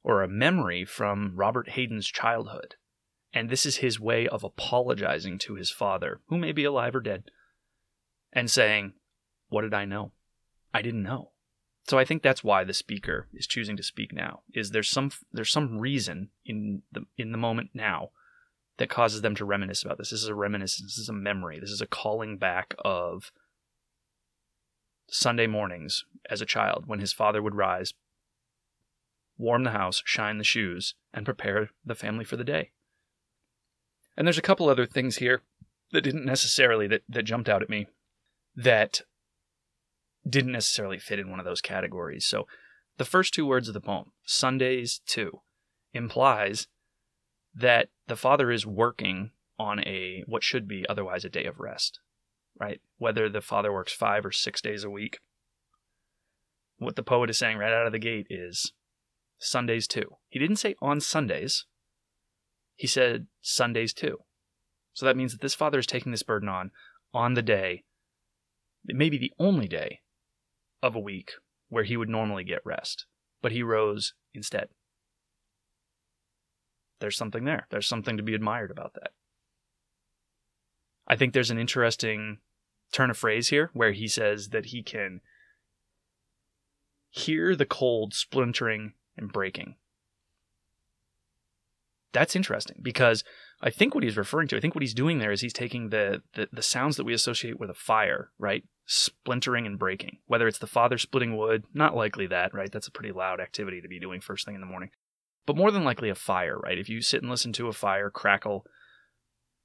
or 0.03 0.21
a 0.21 0.27
memory 0.27 0.85
from 0.85 1.33
Robert 1.35 1.69
Hayden's 1.69 2.07
childhood. 2.07 2.75
And 3.33 3.49
this 3.49 3.65
is 3.65 3.77
his 3.77 3.99
way 3.99 4.27
of 4.27 4.43
apologizing 4.43 5.37
to 5.39 5.55
his 5.55 5.69
father, 5.69 6.21
who 6.27 6.37
may 6.37 6.51
be 6.51 6.63
alive 6.63 6.95
or 6.95 7.01
dead, 7.01 7.25
and 8.33 8.49
saying, 8.49 8.93
What 9.49 9.61
did 9.61 9.73
I 9.73 9.85
know? 9.85 10.11
I 10.73 10.81
didn't 10.81 11.03
know. 11.03 11.31
So 11.87 11.97
I 11.97 12.05
think 12.05 12.21
that's 12.21 12.43
why 12.43 12.63
the 12.63 12.73
speaker 12.73 13.27
is 13.33 13.47
choosing 13.47 13.75
to 13.77 13.83
speak 13.83 14.13
now. 14.13 14.41
Is 14.53 14.71
there's 14.71 14.89
some 14.89 15.11
there's 15.31 15.51
some 15.51 15.79
reason 15.79 16.29
in 16.45 16.83
the 16.91 17.05
in 17.17 17.31
the 17.31 17.37
moment 17.37 17.71
now 17.73 18.09
that 18.77 18.89
causes 18.89 19.21
them 19.21 19.35
to 19.35 19.45
reminisce 19.45 19.83
about 19.83 19.97
this. 19.97 20.11
This 20.11 20.21
is 20.21 20.27
a 20.27 20.35
reminiscence. 20.35 20.95
This 20.95 20.99
is 20.99 21.09
a 21.09 21.13
memory. 21.13 21.59
This 21.59 21.71
is 21.71 21.81
a 21.81 21.87
calling 21.87 22.37
back 22.37 22.75
of 22.85 23.31
Sunday 25.09 25.47
mornings 25.47 26.05
as 26.29 26.41
a 26.41 26.45
child 26.45 26.83
when 26.87 26.99
his 26.99 27.11
father 27.11 27.41
would 27.41 27.55
rise, 27.55 27.93
warm 29.39 29.63
the 29.63 29.71
house, 29.71 30.03
shine 30.05 30.37
the 30.37 30.43
shoes, 30.43 30.93
and 31.11 31.25
prepare 31.25 31.69
the 31.83 31.95
family 31.95 32.25
for 32.25 32.37
the 32.37 32.43
day. 32.43 32.71
And 34.15 34.27
there's 34.27 34.37
a 34.37 34.43
couple 34.43 34.69
other 34.69 34.85
things 34.85 35.15
here 35.15 35.41
that 35.91 36.01
didn't 36.01 36.25
necessarily 36.25 36.85
that, 36.87 37.01
that 37.09 37.23
jumped 37.23 37.49
out 37.49 37.63
at 37.63 37.69
me 37.69 37.87
that 38.55 39.01
didn't 40.27 40.51
necessarily 40.51 40.99
fit 40.99 41.17
in 41.17 41.31
one 41.31 41.39
of 41.39 41.45
those 41.45 41.61
categories. 41.61 42.25
So 42.25 42.45
the 42.97 43.05
first 43.05 43.33
two 43.33 43.45
words 43.45 43.69
of 43.69 43.73
the 43.73 43.79
poem, 43.79 44.11
Sundays 44.25 44.99
too, 45.05 45.39
implies 45.93 46.67
that 47.55 47.89
the 48.07 48.17
father 48.17 48.51
is 48.51 48.67
working 48.67 49.31
on 49.57 49.79
a 49.85 50.23
what 50.27 50.43
should 50.43 50.67
be 50.67 50.85
otherwise 50.87 51.23
a 51.23 51.29
day 51.29 51.45
of 51.45 51.59
rest, 51.59 51.99
right? 52.59 52.81
Whether 52.97 53.29
the 53.29 53.41
father 53.41 53.71
works 53.71 53.93
5 53.93 54.25
or 54.25 54.31
6 54.31 54.61
days 54.61 54.83
a 54.83 54.89
week. 54.89 55.19
What 56.77 56.95
the 56.95 57.03
poet 57.03 57.29
is 57.29 57.37
saying 57.37 57.57
right 57.57 57.73
out 57.73 57.85
of 57.85 57.91
the 57.91 57.99
gate 57.99 58.27
is 58.29 58.73
Sundays 59.39 59.87
too. 59.87 60.17
He 60.27 60.37
didn't 60.37 60.57
say 60.57 60.75
on 60.81 60.99
Sundays. 60.99 61.65
He 62.75 62.87
said 62.87 63.27
Sundays 63.41 63.93
too. 63.93 64.19
So 64.93 65.05
that 65.05 65.17
means 65.17 65.31
that 65.31 65.41
this 65.41 65.55
father 65.55 65.79
is 65.79 65.87
taking 65.87 66.11
this 66.11 66.23
burden 66.23 66.49
on 66.49 66.71
on 67.13 67.33
the 67.33 67.41
day, 67.41 67.83
it 68.87 68.95
may 68.95 69.09
be 69.09 69.17
the 69.17 69.33
only 69.39 69.67
day 69.67 70.01
of 70.81 70.95
a 70.95 70.99
week 70.99 71.31
where 71.69 71.83
he 71.83 71.97
would 71.97 72.09
normally 72.09 72.43
get 72.43 72.65
rest, 72.65 73.05
but 73.41 73.51
he 73.51 73.63
rose 73.63 74.13
instead. 74.33 74.69
There's 76.99 77.17
something 77.17 77.45
there. 77.45 77.67
There's 77.69 77.87
something 77.87 78.17
to 78.17 78.23
be 78.23 78.35
admired 78.35 78.71
about 78.71 78.93
that. 78.95 79.11
I 81.07 81.15
think 81.15 81.33
there's 81.33 81.51
an 81.51 81.59
interesting 81.59 82.39
turn 82.91 83.09
of 83.09 83.17
phrase 83.17 83.49
here 83.49 83.71
where 83.73 83.93
he 83.93 84.07
says 84.07 84.49
that 84.49 84.67
he 84.67 84.83
can 84.83 85.21
hear 87.09 87.55
the 87.55 87.65
cold 87.65 88.13
splintering 88.13 88.93
and 89.19 89.31
breaking. 89.31 89.75
That's 92.11 92.35
interesting 92.35 92.77
because 92.81 93.23
I 93.61 93.69
think 93.69 93.93
what 93.93 94.03
he's 94.03 94.17
referring 94.17 94.47
to, 94.47 94.57
I 94.57 94.59
think 94.59 94.73
what 94.73 94.81
he's 94.81 94.95
doing 94.95 95.19
there 95.19 95.31
is 95.31 95.41
he's 95.41 95.53
taking 95.53 95.89
the, 95.89 96.23
the, 96.33 96.49
the 96.51 96.63
sounds 96.63 96.97
that 96.97 97.03
we 97.03 97.13
associate 97.13 97.59
with 97.59 97.69
a 97.69 97.75
fire, 97.75 98.31
right? 98.39 98.63
Splintering 98.87 99.67
and 99.67 99.77
breaking. 99.77 100.17
Whether 100.25 100.47
it's 100.47 100.57
the 100.57 100.65
father 100.65 100.97
splitting 100.97 101.37
wood, 101.37 101.65
not 101.73 101.95
likely 101.95 102.25
that, 102.27 102.53
right? 102.53 102.71
That's 102.71 102.87
a 102.87 102.91
pretty 102.91 103.11
loud 103.11 103.39
activity 103.39 103.79
to 103.81 103.87
be 103.87 103.99
doing 103.99 104.21
first 104.21 104.45
thing 104.45 104.55
in 104.55 104.61
the 104.61 104.67
morning. 104.67 104.89
But 105.45 105.55
more 105.55 105.71
than 105.71 105.83
likely 105.83 106.09
a 106.09 106.15
fire, 106.15 106.57
right? 106.57 106.79
If 106.79 106.89
you 106.89 107.01
sit 107.01 107.21
and 107.21 107.29
listen 107.29 107.53
to 107.53 107.67
a 107.67 107.73
fire 107.73 108.09
crackle, 108.09 108.65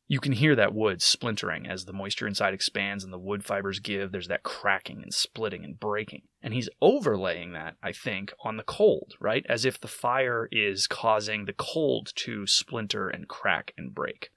you 0.06 0.20
can 0.20 0.32
hear 0.32 0.54
that 0.54 0.74
wood 0.74 1.00
splintering 1.00 1.66
as 1.66 1.84
the 1.84 1.92
moisture 1.92 2.26
inside 2.26 2.52
expands 2.52 3.04
and 3.04 3.12
the 3.12 3.18
wood 3.18 3.42
fibers 3.42 3.78
give. 3.78 4.12
There's 4.12 4.28
that 4.28 4.42
cracking 4.42 5.02
and 5.02 5.14
splitting 5.14 5.64
and 5.64 5.80
breaking. 5.80 6.22
And 6.42 6.52
he's 6.52 6.68
overlaying 6.82 7.52
that, 7.52 7.76
I 7.82 7.92
think, 7.92 8.32
on 8.44 8.58
the 8.58 8.64
cold, 8.64 9.14
right? 9.18 9.46
As 9.48 9.64
if 9.64 9.80
the 9.80 9.88
fire 9.88 10.46
is 10.52 10.86
causing 10.86 11.46
the 11.46 11.54
cold 11.54 12.12
to 12.16 12.46
splinter 12.46 13.08
and 13.08 13.28
crack 13.28 13.72
and 13.78 13.94
break. 13.94 14.30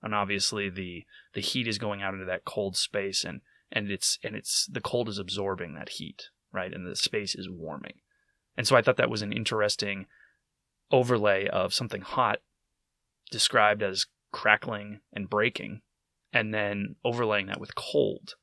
And 0.00 0.14
obviously 0.14 0.68
the 0.68 1.04
the 1.34 1.40
heat 1.40 1.66
is 1.66 1.78
going 1.78 2.02
out 2.02 2.14
into 2.14 2.26
that 2.26 2.44
cold 2.44 2.76
space 2.76 3.24
and 3.24 3.40
and 3.70 3.90
it's 3.90 4.18
and 4.22 4.36
it's 4.36 4.66
the 4.66 4.80
cold 4.80 5.08
is 5.08 5.18
absorbing 5.18 5.74
that 5.74 5.90
heat, 5.90 6.28
right? 6.52 6.72
And 6.72 6.86
the 6.86 6.94
space 6.94 7.34
is 7.34 7.50
warming. 7.50 7.94
And 8.56 8.66
so 8.66 8.76
I 8.76 8.82
thought 8.82 8.96
that 8.96 9.10
was 9.10 9.22
an 9.22 9.32
interesting 9.32 10.06
overlay 10.92 11.48
of 11.48 11.74
something 11.74 12.02
hot 12.02 12.40
described 13.30 13.82
as 13.82 14.06
crackling 14.32 15.00
and 15.12 15.30
breaking, 15.30 15.82
and 16.32 16.52
then 16.52 16.96
overlaying 17.04 17.46
that 17.46 17.60
with 17.60 17.74
cold, 17.74 18.34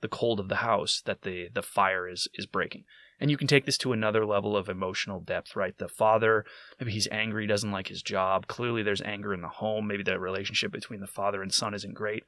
the 0.00 0.08
cold 0.08 0.40
of 0.40 0.48
the 0.48 0.56
house 0.56 1.02
that 1.06 1.22
the 1.22 1.48
the 1.52 1.62
fire 1.62 2.08
is 2.08 2.28
is 2.34 2.46
breaking. 2.46 2.84
And 3.18 3.30
you 3.30 3.38
can 3.38 3.46
take 3.46 3.64
this 3.64 3.78
to 3.78 3.92
another 3.92 4.26
level 4.26 4.56
of 4.56 4.68
emotional 4.68 5.20
depth, 5.20 5.56
right? 5.56 5.76
The 5.78 5.88
father, 5.88 6.44
maybe 6.78 6.92
he's 6.92 7.08
angry, 7.10 7.46
doesn't 7.46 7.70
like 7.70 7.88
his 7.88 8.02
job. 8.02 8.46
Clearly, 8.46 8.82
there's 8.82 9.00
anger 9.00 9.32
in 9.32 9.40
the 9.40 9.48
home. 9.48 9.86
Maybe 9.86 10.02
the 10.02 10.18
relationship 10.18 10.70
between 10.70 11.00
the 11.00 11.06
father 11.06 11.42
and 11.42 11.52
son 11.52 11.72
isn't 11.72 11.94
great. 11.94 12.24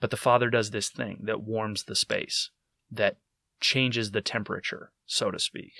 But 0.00 0.10
the 0.10 0.16
father 0.16 0.48
does 0.48 0.70
this 0.70 0.88
thing 0.88 1.20
that 1.24 1.42
warms 1.42 1.84
the 1.84 1.94
space, 1.94 2.50
that 2.90 3.18
changes 3.60 4.10
the 4.10 4.22
temperature, 4.22 4.92
so 5.06 5.30
to 5.30 5.38
speak. 5.38 5.72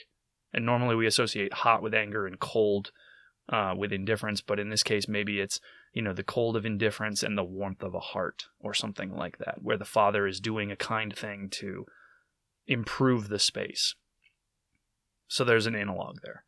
And 0.52 0.64
normally 0.64 0.94
we 0.94 1.06
associate 1.06 1.52
hot 1.52 1.82
with 1.82 1.94
anger 1.94 2.26
and 2.26 2.38
cold 2.38 2.92
uh, 3.48 3.74
with 3.76 3.92
indifference, 3.92 4.40
but 4.40 4.60
in 4.60 4.70
this 4.70 4.82
case, 4.82 5.08
maybe 5.08 5.40
it's 5.40 5.60
you 5.94 6.02
know 6.02 6.12
the 6.12 6.22
cold 6.22 6.56
of 6.56 6.66
indifference 6.66 7.22
and 7.22 7.38
the 7.38 7.44
warmth 7.44 7.82
of 7.82 7.94
a 7.94 8.00
heart, 8.00 8.46
or 8.60 8.74
something 8.74 9.16
like 9.16 9.38
that, 9.38 9.62
where 9.62 9.78
the 9.78 9.84
father 9.84 10.26
is 10.26 10.40
doing 10.40 10.70
a 10.70 10.76
kind 10.76 11.16
thing 11.16 11.48
to 11.50 11.86
improve 12.66 13.28
the 13.28 13.38
space. 13.38 13.94
So 15.26 15.44
there's 15.44 15.66
an 15.66 15.74
analog 15.74 16.18
there. 16.22 16.44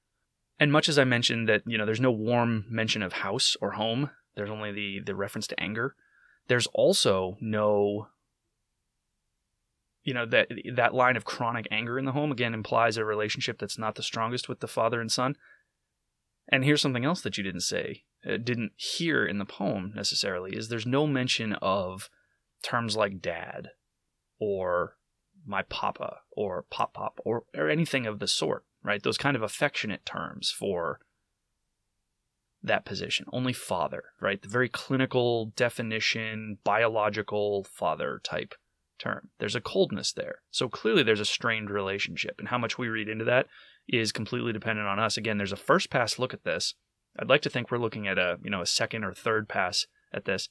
And 0.59 0.73
much 0.73 0.89
as 0.89 0.99
I 0.99 1.05
mentioned 1.05 1.49
that 1.49 1.63
you 1.67 1.79
know 1.79 1.87
there's 1.87 2.01
no 2.01 2.11
warm 2.11 2.67
mention 2.69 3.03
of 3.03 3.15
house 3.15 3.57
or 3.61 3.73
home, 3.73 4.11
there's 4.35 4.51
only 4.51 4.73
the 4.73 5.01
the 5.01 5.15
reference 5.15 5.47
to 5.49 5.61
anger. 5.61 5.95
There's 6.49 6.67
also 6.69 7.39
no 7.41 8.09
you 10.05 10.13
know 10.13 10.27
that 10.27 10.49
that 10.75 10.95
line 10.95 11.17
of 11.17 11.25
chronic 11.25 11.67
anger 11.71 11.99
in 11.99 12.05
the 12.05 12.13
home 12.13 12.31
again 12.31 12.53
implies 12.53 12.97
a 12.97 13.05
relationship 13.05 13.59
that's 13.59 13.79
not 13.79 13.95
the 13.95 14.03
strongest 14.03 14.49
with 14.49 14.61
the 14.61 14.69
father 14.69 15.01
and 15.01 15.11
son 15.11 15.37
and 16.49 16.65
here's 16.65 16.81
something 16.81 17.05
else 17.05 17.21
that 17.23 17.37
you 17.37 17.45
didn't 17.45 17.63
say, 17.63 18.05
Uh, 18.27 18.37
didn't 18.37 18.73
hear 18.77 19.25
in 19.25 19.39
the 19.39 19.45
poem 19.45 19.93
necessarily, 19.95 20.57
is 20.57 20.69
there's 20.69 20.87
no 20.87 21.07
mention 21.07 21.53
of 21.55 22.11
terms 22.62 22.97
like 22.97 23.21
dad 23.21 23.69
or 24.39 24.97
my 25.47 25.62
papa 25.62 26.19
or 26.33 26.65
pop 26.71 26.95
pop 26.95 27.21
or, 27.25 27.45
or 27.57 27.69
anything 27.69 28.07
of 28.07 28.19
the 28.19 28.27
sort, 28.27 28.65
right? 28.83 29.03
Those 29.03 29.19
kind 29.19 29.37
of 29.37 29.43
affectionate 29.43 30.05
terms 30.05 30.51
for 30.51 30.99
that 32.62 32.85
position. 32.85 33.27
Only 33.33 33.53
father, 33.53 34.05
right? 34.21 34.43
The 34.43 34.49
very 34.49 34.69
clinical 34.69 35.53
definition, 35.57 36.59
biological 36.65 37.65
father 37.65 38.21
type 38.25 38.55
term. 38.99 39.29
There's 39.39 39.55
a 39.55 39.61
coldness 39.61 40.12
there. 40.12 40.41
So 40.51 40.69
clearly 40.69 41.03
there's 41.03 41.21
a 41.21 41.25
strained 41.25 41.71
relationship. 41.71 42.37
And 42.39 42.49
how 42.49 42.59
much 42.59 42.79
we 42.79 42.89
read 42.89 43.09
into 43.09 43.25
that 43.27 43.47
is 43.89 44.11
completely 44.11 44.53
dependent 44.53 44.89
on 44.89 44.99
us. 44.99 45.17
Again, 45.17 45.39
there's 45.39 45.53
a 45.53 45.57
first 45.57 45.91
pass 45.91 46.19
look 46.19 46.35
at 46.35 46.45
this. 46.45 46.75
I'd 47.19 47.29
like 47.29 47.43
to 47.43 47.51
think 47.51 47.71
we're 47.71 47.79
looking 47.79 48.07
at 48.07 48.19
a, 48.19 48.39
you 48.43 48.51
know, 48.51 48.61
a 48.61 48.67
second 48.67 49.05
or 49.05 49.13
third 49.13 49.49
pass 49.49 49.87
at 50.13 50.25
this. 50.25 50.49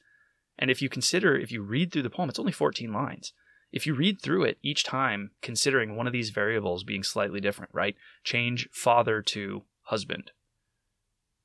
And 0.57 0.71
if 0.71 0.81
you 0.81 0.89
consider, 0.89 1.37
if 1.37 1.51
you 1.51 1.61
read 1.61 1.91
through 1.91 2.03
the 2.03 2.09
poem, 2.09 2.29
it's 2.29 2.39
only 2.39 2.51
14 2.51 2.91
lines. 2.91 3.33
If 3.71 3.85
you 3.85 3.93
read 3.93 4.21
through 4.21 4.43
it 4.45 4.57
each 4.63 4.83
time, 4.83 5.31
considering 5.41 5.95
one 5.95 6.07
of 6.07 6.13
these 6.13 6.29
variables 6.29 6.83
being 6.83 7.03
slightly 7.03 7.41
different, 7.41 7.73
right? 7.73 7.95
Change 8.23 8.69
father 8.71 9.21
to 9.23 9.63
husband. 9.83 10.31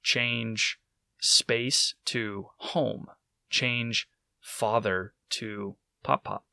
Change 0.03 0.79
space 1.19 1.95
to 2.07 2.47
home. 2.59 3.07
Change 3.51 4.09
father 4.41 5.15
to 5.31 5.77
pop 6.03 6.25
pop. 6.25 6.45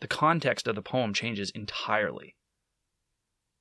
The 0.00 0.08
context 0.08 0.68
of 0.68 0.76
the 0.76 0.82
poem 0.82 1.12
changes 1.12 1.50
entirely. 1.50 2.36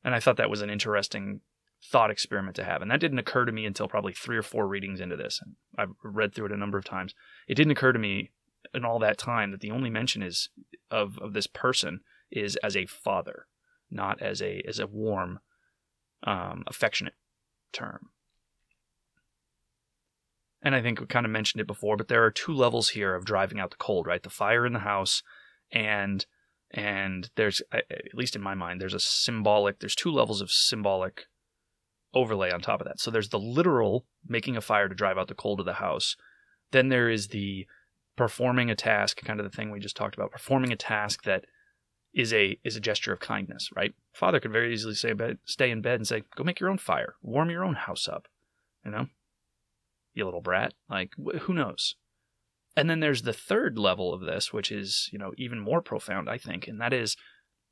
And 0.03 0.13
I 0.13 0.19
thought 0.19 0.37
that 0.37 0.49
was 0.49 0.61
an 0.61 0.69
interesting 0.69 1.41
thought 1.83 2.11
experiment 2.11 2.55
to 2.55 2.63
have. 2.63 2.81
And 2.81 2.89
that 2.91 2.99
didn't 2.99 3.19
occur 3.19 3.45
to 3.45 3.51
me 3.51 3.65
until 3.65 3.87
probably 3.87 4.13
three 4.13 4.37
or 4.37 4.43
four 4.43 4.67
readings 4.67 4.99
into 4.99 5.15
this. 5.15 5.41
I've 5.77 5.91
read 6.03 6.33
through 6.33 6.47
it 6.47 6.51
a 6.51 6.57
number 6.57 6.77
of 6.77 6.85
times. 6.85 7.13
It 7.47 7.55
didn't 7.55 7.71
occur 7.71 7.93
to 7.93 7.99
me 7.99 8.31
in 8.73 8.83
all 8.83 8.99
that 8.99 9.17
time 9.17 9.51
that 9.51 9.61
the 9.61 9.71
only 9.71 9.89
mention 9.89 10.21
is 10.21 10.49
of, 10.91 11.17
of 11.19 11.33
this 11.33 11.47
person 11.47 12.01
is 12.31 12.57
as 12.57 12.75
a 12.75 12.85
father, 12.85 13.45
not 13.89 14.21
as 14.21 14.41
a 14.41 14.61
as 14.67 14.79
a 14.79 14.87
warm, 14.87 15.39
um, 16.23 16.63
affectionate 16.67 17.15
term. 17.71 18.09
And 20.61 20.75
I 20.75 20.81
think 20.81 20.99
we 20.99 21.05
kind 21.05 21.25
of 21.25 21.31
mentioned 21.31 21.61
it 21.61 21.67
before, 21.67 21.95
but 21.95 22.07
there 22.07 22.25
are 22.25 22.31
two 22.31 22.51
levels 22.51 22.89
here 22.89 23.15
of 23.15 23.23
driving 23.23 23.59
out 23.59 23.69
the 23.69 23.77
cold, 23.77 24.07
right? 24.07 24.21
The 24.21 24.29
fire 24.29 24.65
in 24.65 24.73
the 24.73 24.79
house 24.79 25.23
and 25.71 26.25
and 26.71 27.29
there's 27.35 27.61
at 27.71 27.85
least 28.13 28.35
in 28.35 28.41
my 28.41 28.53
mind 28.53 28.81
there's 28.81 28.93
a 28.93 28.99
symbolic 28.99 29.79
there's 29.79 29.95
two 29.95 30.11
levels 30.11 30.41
of 30.41 30.51
symbolic 30.51 31.27
overlay 32.13 32.51
on 32.51 32.61
top 32.61 32.81
of 32.81 32.87
that. 32.87 32.99
So 32.99 33.11
there's 33.11 33.29
the 33.29 33.39
literal 33.39 34.05
making 34.27 34.57
a 34.57 34.61
fire 34.61 34.87
to 34.87 34.95
drive 34.95 35.17
out 35.17 35.27
the 35.27 35.35
cold 35.35 35.59
of 35.59 35.65
the 35.65 35.73
house. 35.73 36.15
Then 36.71 36.89
there 36.89 37.09
is 37.09 37.29
the 37.29 37.65
performing 38.15 38.69
a 38.69 38.75
task 38.75 39.21
kind 39.23 39.39
of 39.39 39.43
the 39.43 39.55
thing 39.55 39.69
we 39.69 39.79
just 39.79 39.95
talked 39.95 40.15
about 40.15 40.31
performing 40.31 40.71
a 40.71 40.77
task 40.77 41.23
that 41.23 41.45
is 42.13 42.33
a 42.33 42.57
is 42.63 42.75
a 42.75 42.79
gesture 42.79 43.13
of 43.13 43.19
kindness 43.19 43.69
right? 43.75 43.93
Father 44.13 44.39
could 44.39 44.51
very 44.51 44.73
easily 44.73 44.95
say 44.95 45.13
stay 45.45 45.69
in 45.69 45.81
bed 45.81 45.95
and 45.95 46.07
say 46.07 46.23
go 46.35 46.43
make 46.43 46.59
your 46.59 46.69
own 46.69 46.79
fire 46.79 47.15
warm 47.21 47.51
your 47.51 47.63
own 47.63 47.75
house 47.75 48.07
up 48.07 48.27
you 48.83 48.91
know? 48.91 49.07
You 50.13 50.25
little 50.25 50.41
brat 50.41 50.73
like 50.89 51.13
who 51.41 51.53
knows? 51.53 51.95
And 52.75 52.89
then 52.89 52.99
there's 52.99 53.23
the 53.23 53.33
third 53.33 53.77
level 53.77 54.13
of 54.13 54.21
this, 54.21 54.53
which 54.53 54.71
is, 54.71 55.09
you 55.11 55.17
know, 55.17 55.31
even 55.35 55.59
more 55.59 55.81
profound, 55.81 56.29
I 56.29 56.37
think, 56.37 56.67
and 56.67 56.79
that 56.79 56.93
is 56.93 57.15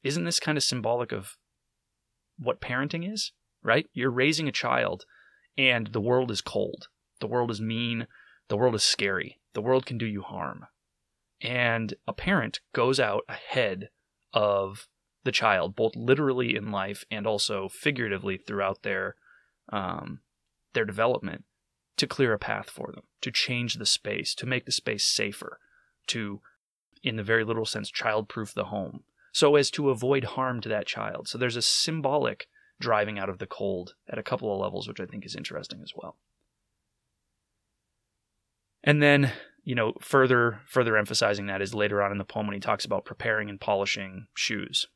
isn't 0.04 0.26
this 0.26 0.40
kind 0.40 0.58
of 0.58 0.64
symbolic 0.64 1.12
of 1.12 1.38
what 2.38 2.62
parenting 2.62 3.12
is, 3.12 3.32
right? 3.66 3.88
You're 3.94 4.12
raising 4.12 4.48
a 4.48 4.54
child 4.54 5.06
and 5.58 5.88
the 5.88 6.02
world 6.02 6.32
is 6.32 6.42
cold. 6.42 6.88
The 7.20 7.28
world 7.28 7.50
is 7.50 7.60
mean, 7.60 8.08
the 8.48 8.58
world 8.58 8.76
is 8.76 8.84
scary. 8.84 9.40
The 9.54 9.62
world 9.62 9.86
can 9.86 9.98
do 9.98 10.06
you 10.06 10.22
harm. 10.22 10.68
And 11.42 11.96
a 12.08 12.14
parent 12.14 12.60
goes 12.74 13.00
out 13.00 13.24
ahead 13.28 13.90
of 14.34 14.88
the 15.24 15.32
child, 15.32 15.76
both 15.76 15.96
literally 15.96 16.56
in 16.56 16.72
life 16.72 17.04
and 17.10 17.26
also 17.26 17.68
figuratively 17.68 18.38
throughout 18.38 18.84
their 18.84 19.16
um, 19.70 20.20
their 20.74 20.86
development, 20.86 21.44
to 21.98 22.06
clear 22.06 22.34
a 22.34 22.38
path 22.38 22.70
for 22.70 22.92
them, 22.94 23.06
to 23.22 23.32
change 23.32 23.76
the 23.76 23.86
space, 23.86 24.36
to 24.36 24.46
make 24.46 24.66
the 24.66 24.72
space 24.72 25.06
safer, 25.06 25.60
to, 26.06 26.42
in 27.02 27.16
the 27.16 27.24
very 27.24 27.44
literal 27.44 27.66
sense, 27.66 27.90
childproof 27.90 28.54
the 28.54 28.66
home, 28.66 29.04
so 29.32 29.56
as 29.56 29.72
to 29.72 29.90
avoid 29.90 30.24
harm 30.24 30.62
to 30.62 30.70
that 30.70 30.86
child. 30.86 31.28
So 31.28 31.38
there's 31.38 31.56
a 31.56 31.62
symbolic 31.62 32.48
driving 32.80 33.20
out 33.20 33.30
of 33.30 33.40
the 33.40 33.48
cold 33.48 33.96
at 34.10 34.18
a 34.18 34.24
couple 34.24 34.54
of 34.54 34.60
levels, 34.60 34.88
which 34.88 35.00
I 35.00 35.06
think 35.06 35.26
is 35.26 35.36
interesting 35.36 35.82
as 35.82 35.94
well. 35.96 36.18
And 38.84 39.02
then, 39.02 39.32
you 39.64 39.76
know, 39.76 39.94
further 40.02 40.62
further 40.68 40.96
emphasizing 40.96 41.48
that 41.48 41.62
is 41.62 41.74
later 41.74 42.02
on 42.02 42.12
in 42.12 42.18
the 42.18 42.24
poem 42.24 42.48
when 42.48 42.54
he 42.54 42.60
talks 42.60 42.86
about 42.86 43.06
preparing 43.06 43.50
and 43.50 43.60
polishing 43.60 44.28
shoes. 44.36 44.88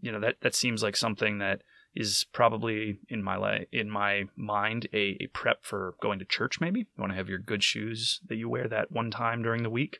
You 0.00 0.12
know, 0.12 0.20
that 0.20 0.36
that 0.42 0.54
seems 0.54 0.82
like 0.82 0.96
something 0.96 1.38
that 1.38 1.62
is 1.94 2.26
probably 2.32 2.98
in 3.08 3.22
my 3.22 3.36
li- 3.36 3.66
in 3.72 3.90
my 3.90 4.24
mind 4.36 4.88
a, 4.92 5.16
a 5.20 5.26
prep 5.32 5.64
for 5.64 5.94
going 6.00 6.18
to 6.18 6.24
church 6.24 6.60
maybe 6.60 6.80
you 6.80 6.86
want 6.96 7.10
to 7.10 7.16
have 7.16 7.28
your 7.28 7.38
good 7.38 7.64
shoes 7.64 8.20
that 8.28 8.36
you 8.36 8.48
wear 8.48 8.68
that 8.68 8.92
one 8.92 9.10
time 9.10 9.42
during 9.42 9.62
the 9.62 9.70
week 9.70 9.98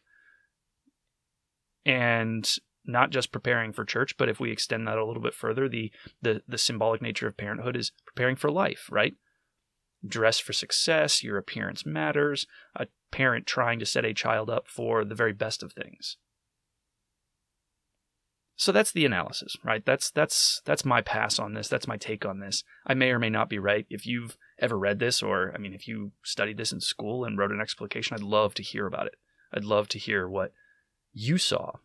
and 1.84 2.58
not 2.84 3.10
just 3.10 3.32
preparing 3.32 3.72
for 3.72 3.84
church 3.84 4.16
but 4.16 4.28
if 4.28 4.40
we 4.40 4.50
extend 4.50 4.86
that 4.86 4.98
a 4.98 5.04
little 5.04 5.22
bit 5.22 5.34
further 5.34 5.68
the 5.68 5.90
the, 6.22 6.42
the 6.48 6.58
symbolic 6.58 7.02
nature 7.02 7.26
of 7.26 7.36
parenthood 7.36 7.76
is 7.76 7.92
preparing 8.06 8.36
for 8.36 8.50
life 8.50 8.88
right 8.90 9.14
dress 10.06 10.38
for 10.38 10.52
success 10.52 11.22
your 11.22 11.36
appearance 11.36 11.84
matters 11.84 12.46
a 12.74 12.86
parent 13.10 13.46
trying 13.46 13.78
to 13.78 13.86
set 13.86 14.04
a 14.04 14.14
child 14.14 14.48
up 14.48 14.66
for 14.66 15.04
the 15.04 15.14
very 15.14 15.32
best 15.32 15.62
of 15.62 15.72
things 15.72 16.16
so 18.60 18.72
that's 18.72 18.92
the 18.92 19.06
analysis, 19.06 19.56
right? 19.64 19.82
That's 19.86 20.10
that's 20.10 20.60
that's 20.66 20.84
my 20.84 21.00
pass 21.00 21.38
on 21.38 21.54
this. 21.54 21.66
That's 21.66 21.88
my 21.88 21.96
take 21.96 22.26
on 22.26 22.40
this. 22.40 22.62
I 22.86 22.92
may 22.92 23.10
or 23.10 23.18
may 23.18 23.30
not 23.30 23.48
be 23.48 23.58
right. 23.58 23.86
If 23.88 24.06
you've 24.06 24.36
ever 24.58 24.78
read 24.78 24.98
this 24.98 25.22
or 25.22 25.50
I 25.54 25.58
mean 25.58 25.72
if 25.72 25.88
you 25.88 26.12
studied 26.22 26.58
this 26.58 26.70
in 26.70 26.82
school 26.82 27.24
and 27.24 27.38
wrote 27.38 27.52
an 27.52 27.60
explication, 27.62 28.16
I'd 28.16 28.22
love 28.22 28.52
to 28.56 28.62
hear 28.62 28.86
about 28.86 29.06
it. 29.06 29.14
I'd 29.50 29.64
love 29.64 29.88
to 29.88 29.98
hear 29.98 30.28
what 30.28 30.52
you 31.10 31.38
saw. 31.38 31.76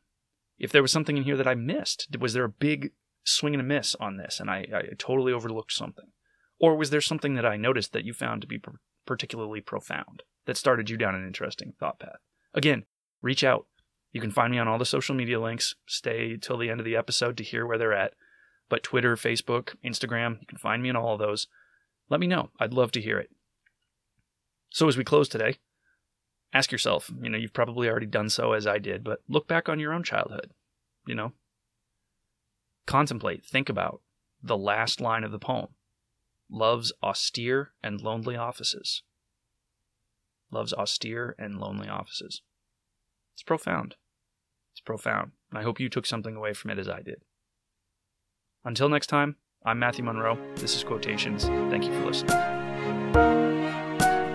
If 0.58 0.72
there 0.72 0.82
was 0.82 0.92
something 0.92 1.18
in 1.18 1.24
here 1.24 1.38
that 1.38 1.48
I 1.48 1.56
missed, 1.56 2.08
was 2.20 2.34
there 2.34 2.46
a 2.46 2.50
big 2.50 2.92
swing 3.24 3.54
and 3.54 3.62
a 3.62 3.66
miss 3.66 3.96
on 3.96 4.18
this 4.18 4.40
and 4.40 4.50
I, 4.50 4.66
I 4.74 4.82
totally 4.98 5.34
overlooked 5.34 5.74
something? 5.74 6.12
Or 6.60 6.76
was 6.76 6.90
there 6.90 7.02
something 7.02 7.36
that 7.36 7.46
I 7.46 7.58
noticed 7.58 7.92
that 7.94 8.06
you 8.06 8.14
found 8.14 8.42
to 8.42 8.48
be 8.48 8.62
particularly 9.06 9.62
profound 9.62 10.24
that 10.46 10.58
started 10.58 10.90
you 10.90 10.98
down 10.98 11.16
an 11.16 11.28
interesting 11.28 11.74
thought 11.80 12.00
path? 12.00 12.20
Again, 12.54 12.86
reach 13.22 13.44
out 13.44 13.68
you 14.16 14.22
can 14.22 14.32
find 14.32 14.50
me 14.50 14.60
on 14.60 14.68
all 14.70 14.78
the 14.78 14.86
social 14.86 15.14
media 15.14 15.42
links. 15.42 15.76
Stay 15.86 16.38
till 16.38 16.58
the 16.58 16.70
end 16.70 16.80
of 16.80 16.86
the 16.86 16.96
episode 16.96 17.36
to 17.36 17.44
hear 17.44 17.68
where 17.68 17.78
they're 17.78 17.92
at. 17.92 18.14
But 18.70 18.82
Twitter, 18.82 19.18
Facebook, 19.18 19.76
Instagram, 19.84 20.40
you 20.40 20.48
can 20.48 20.58
find 20.58 20.82
me 20.82 20.88
in 20.88 20.96
all 20.96 21.16
of 21.16 21.20
those. 21.20 21.48
Let 22.10 22.22
me 22.22 22.28
know. 22.28 22.50
I'd 22.58 22.74
love 22.74 22.94
to 22.94 23.02
hear 23.02 23.20
it. 23.20 23.30
So 24.70 24.88
as 24.88 24.96
we 24.96 25.04
close 25.04 25.28
today, 25.28 25.58
ask 26.56 26.72
yourself, 26.72 27.12
you 27.22 27.30
know, 27.30 27.38
you've 27.38 27.54
probably 27.54 27.90
already 27.90 28.06
done 28.06 28.30
so 28.30 28.54
as 28.54 28.66
I 28.66 28.80
did, 28.80 29.04
but 29.04 29.20
look 29.28 29.46
back 29.46 29.68
on 29.68 29.78
your 29.78 29.94
own 29.94 30.04
childhood, 30.04 30.52
you 31.06 31.14
know. 31.14 31.34
Contemplate, 32.88 33.46
think 33.46 33.68
about 33.68 34.02
the 34.42 34.58
last 34.58 35.02
line 35.02 35.26
of 35.26 35.34
the 35.34 35.40
poem. 35.40 35.68
Love's 36.50 36.94
austere 37.04 37.74
and 37.84 38.00
lonely 38.00 38.38
offices. 38.38 39.04
Love's 40.50 40.72
austere 40.72 41.36
and 41.38 41.60
lonely 41.60 41.90
offices. 41.90 42.42
It's 43.34 43.44
profound. 43.44 43.96
It's 44.72 44.82
profound, 44.82 45.32
and 45.50 45.60
I 45.60 45.64
hope 45.64 45.82
you 45.82 45.90
took 45.90 46.06
something 46.06 46.38
away 46.38 46.54
from 46.54 46.72
it 46.72 46.80
as 46.80 46.88
I 46.88 47.02
did. 47.02 47.22
Until 48.64 48.88
next 48.88 49.08
time, 49.08 49.36
I'm 49.66 49.80
Matthew 49.80 50.06
Monroe. 50.06 50.40
This 50.56 50.76
is 50.78 50.86
Quotations. 50.86 51.46
Thank 51.46 51.84
you 51.84 51.92
for 51.92 52.06
listening. 52.06 53.55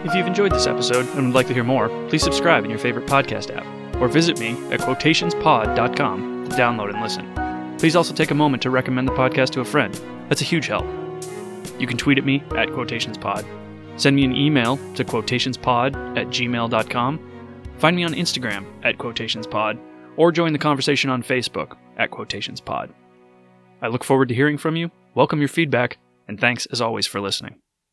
If 0.02 0.14
you've 0.14 0.26
enjoyed 0.26 0.52
this 0.52 0.66
episode 0.66 1.06
and 1.14 1.26
would 1.26 1.34
like 1.34 1.46
to 1.48 1.54
hear 1.54 1.62
more, 1.62 1.88
please 2.08 2.22
subscribe 2.22 2.64
in 2.64 2.70
your 2.70 2.78
favorite 2.78 3.06
podcast 3.06 3.54
app 3.54 3.66
or 4.00 4.08
visit 4.08 4.40
me 4.40 4.52
at 4.72 4.80
quotationspod.com 4.80 6.48
to 6.48 6.56
download 6.56 6.88
and 6.88 7.02
listen. 7.02 7.76
Please 7.78 7.94
also 7.94 8.14
take 8.14 8.30
a 8.30 8.34
moment 8.34 8.62
to 8.62 8.70
recommend 8.70 9.06
the 9.06 9.12
podcast 9.12 9.50
to 9.50 9.60
a 9.60 9.64
friend. 9.64 9.94
That's 10.28 10.40
a 10.40 10.44
huge 10.44 10.68
help. 10.68 10.86
You 11.78 11.86
can 11.86 11.98
tweet 11.98 12.16
at 12.16 12.24
me 12.24 12.42
at 12.56 12.68
quotationspod. 12.68 13.44
Send 14.00 14.16
me 14.16 14.24
an 14.24 14.34
email 14.34 14.78
to 14.94 15.04
quotationspod 15.04 16.16
at 16.16 16.28
gmail.com. 16.28 17.30
Find 17.76 17.96
me 17.96 18.04
on 18.04 18.14
Instagram 18.14 18.64
at 18.82 18.96
quotationspod 18.96 19.78
or 20.16 20.32
join 20.32 20.54
the 20.54 20.58
conversation 20.58 21.10
on 21.10 21.22
Facebook 21.22 21.76
at 21.98 22.10
QuotationsPod. 22.10 22.90
I 23.82 23.88
look 23.88 24.04
forward 24.04 24.28
to 24.28 24.34
hearing 24.34 24.56
from 24.58 24.76
you, 24.76 24.90
welcome 25.14 25.40
your 25.40 25.48
feedback, 25.48 25.98
and 26.26 26.40
thanks 26.40 26.66
as 26.66 26.80
always 26.80 27.06
for 27.06 27.20
listening. 27.20 27.56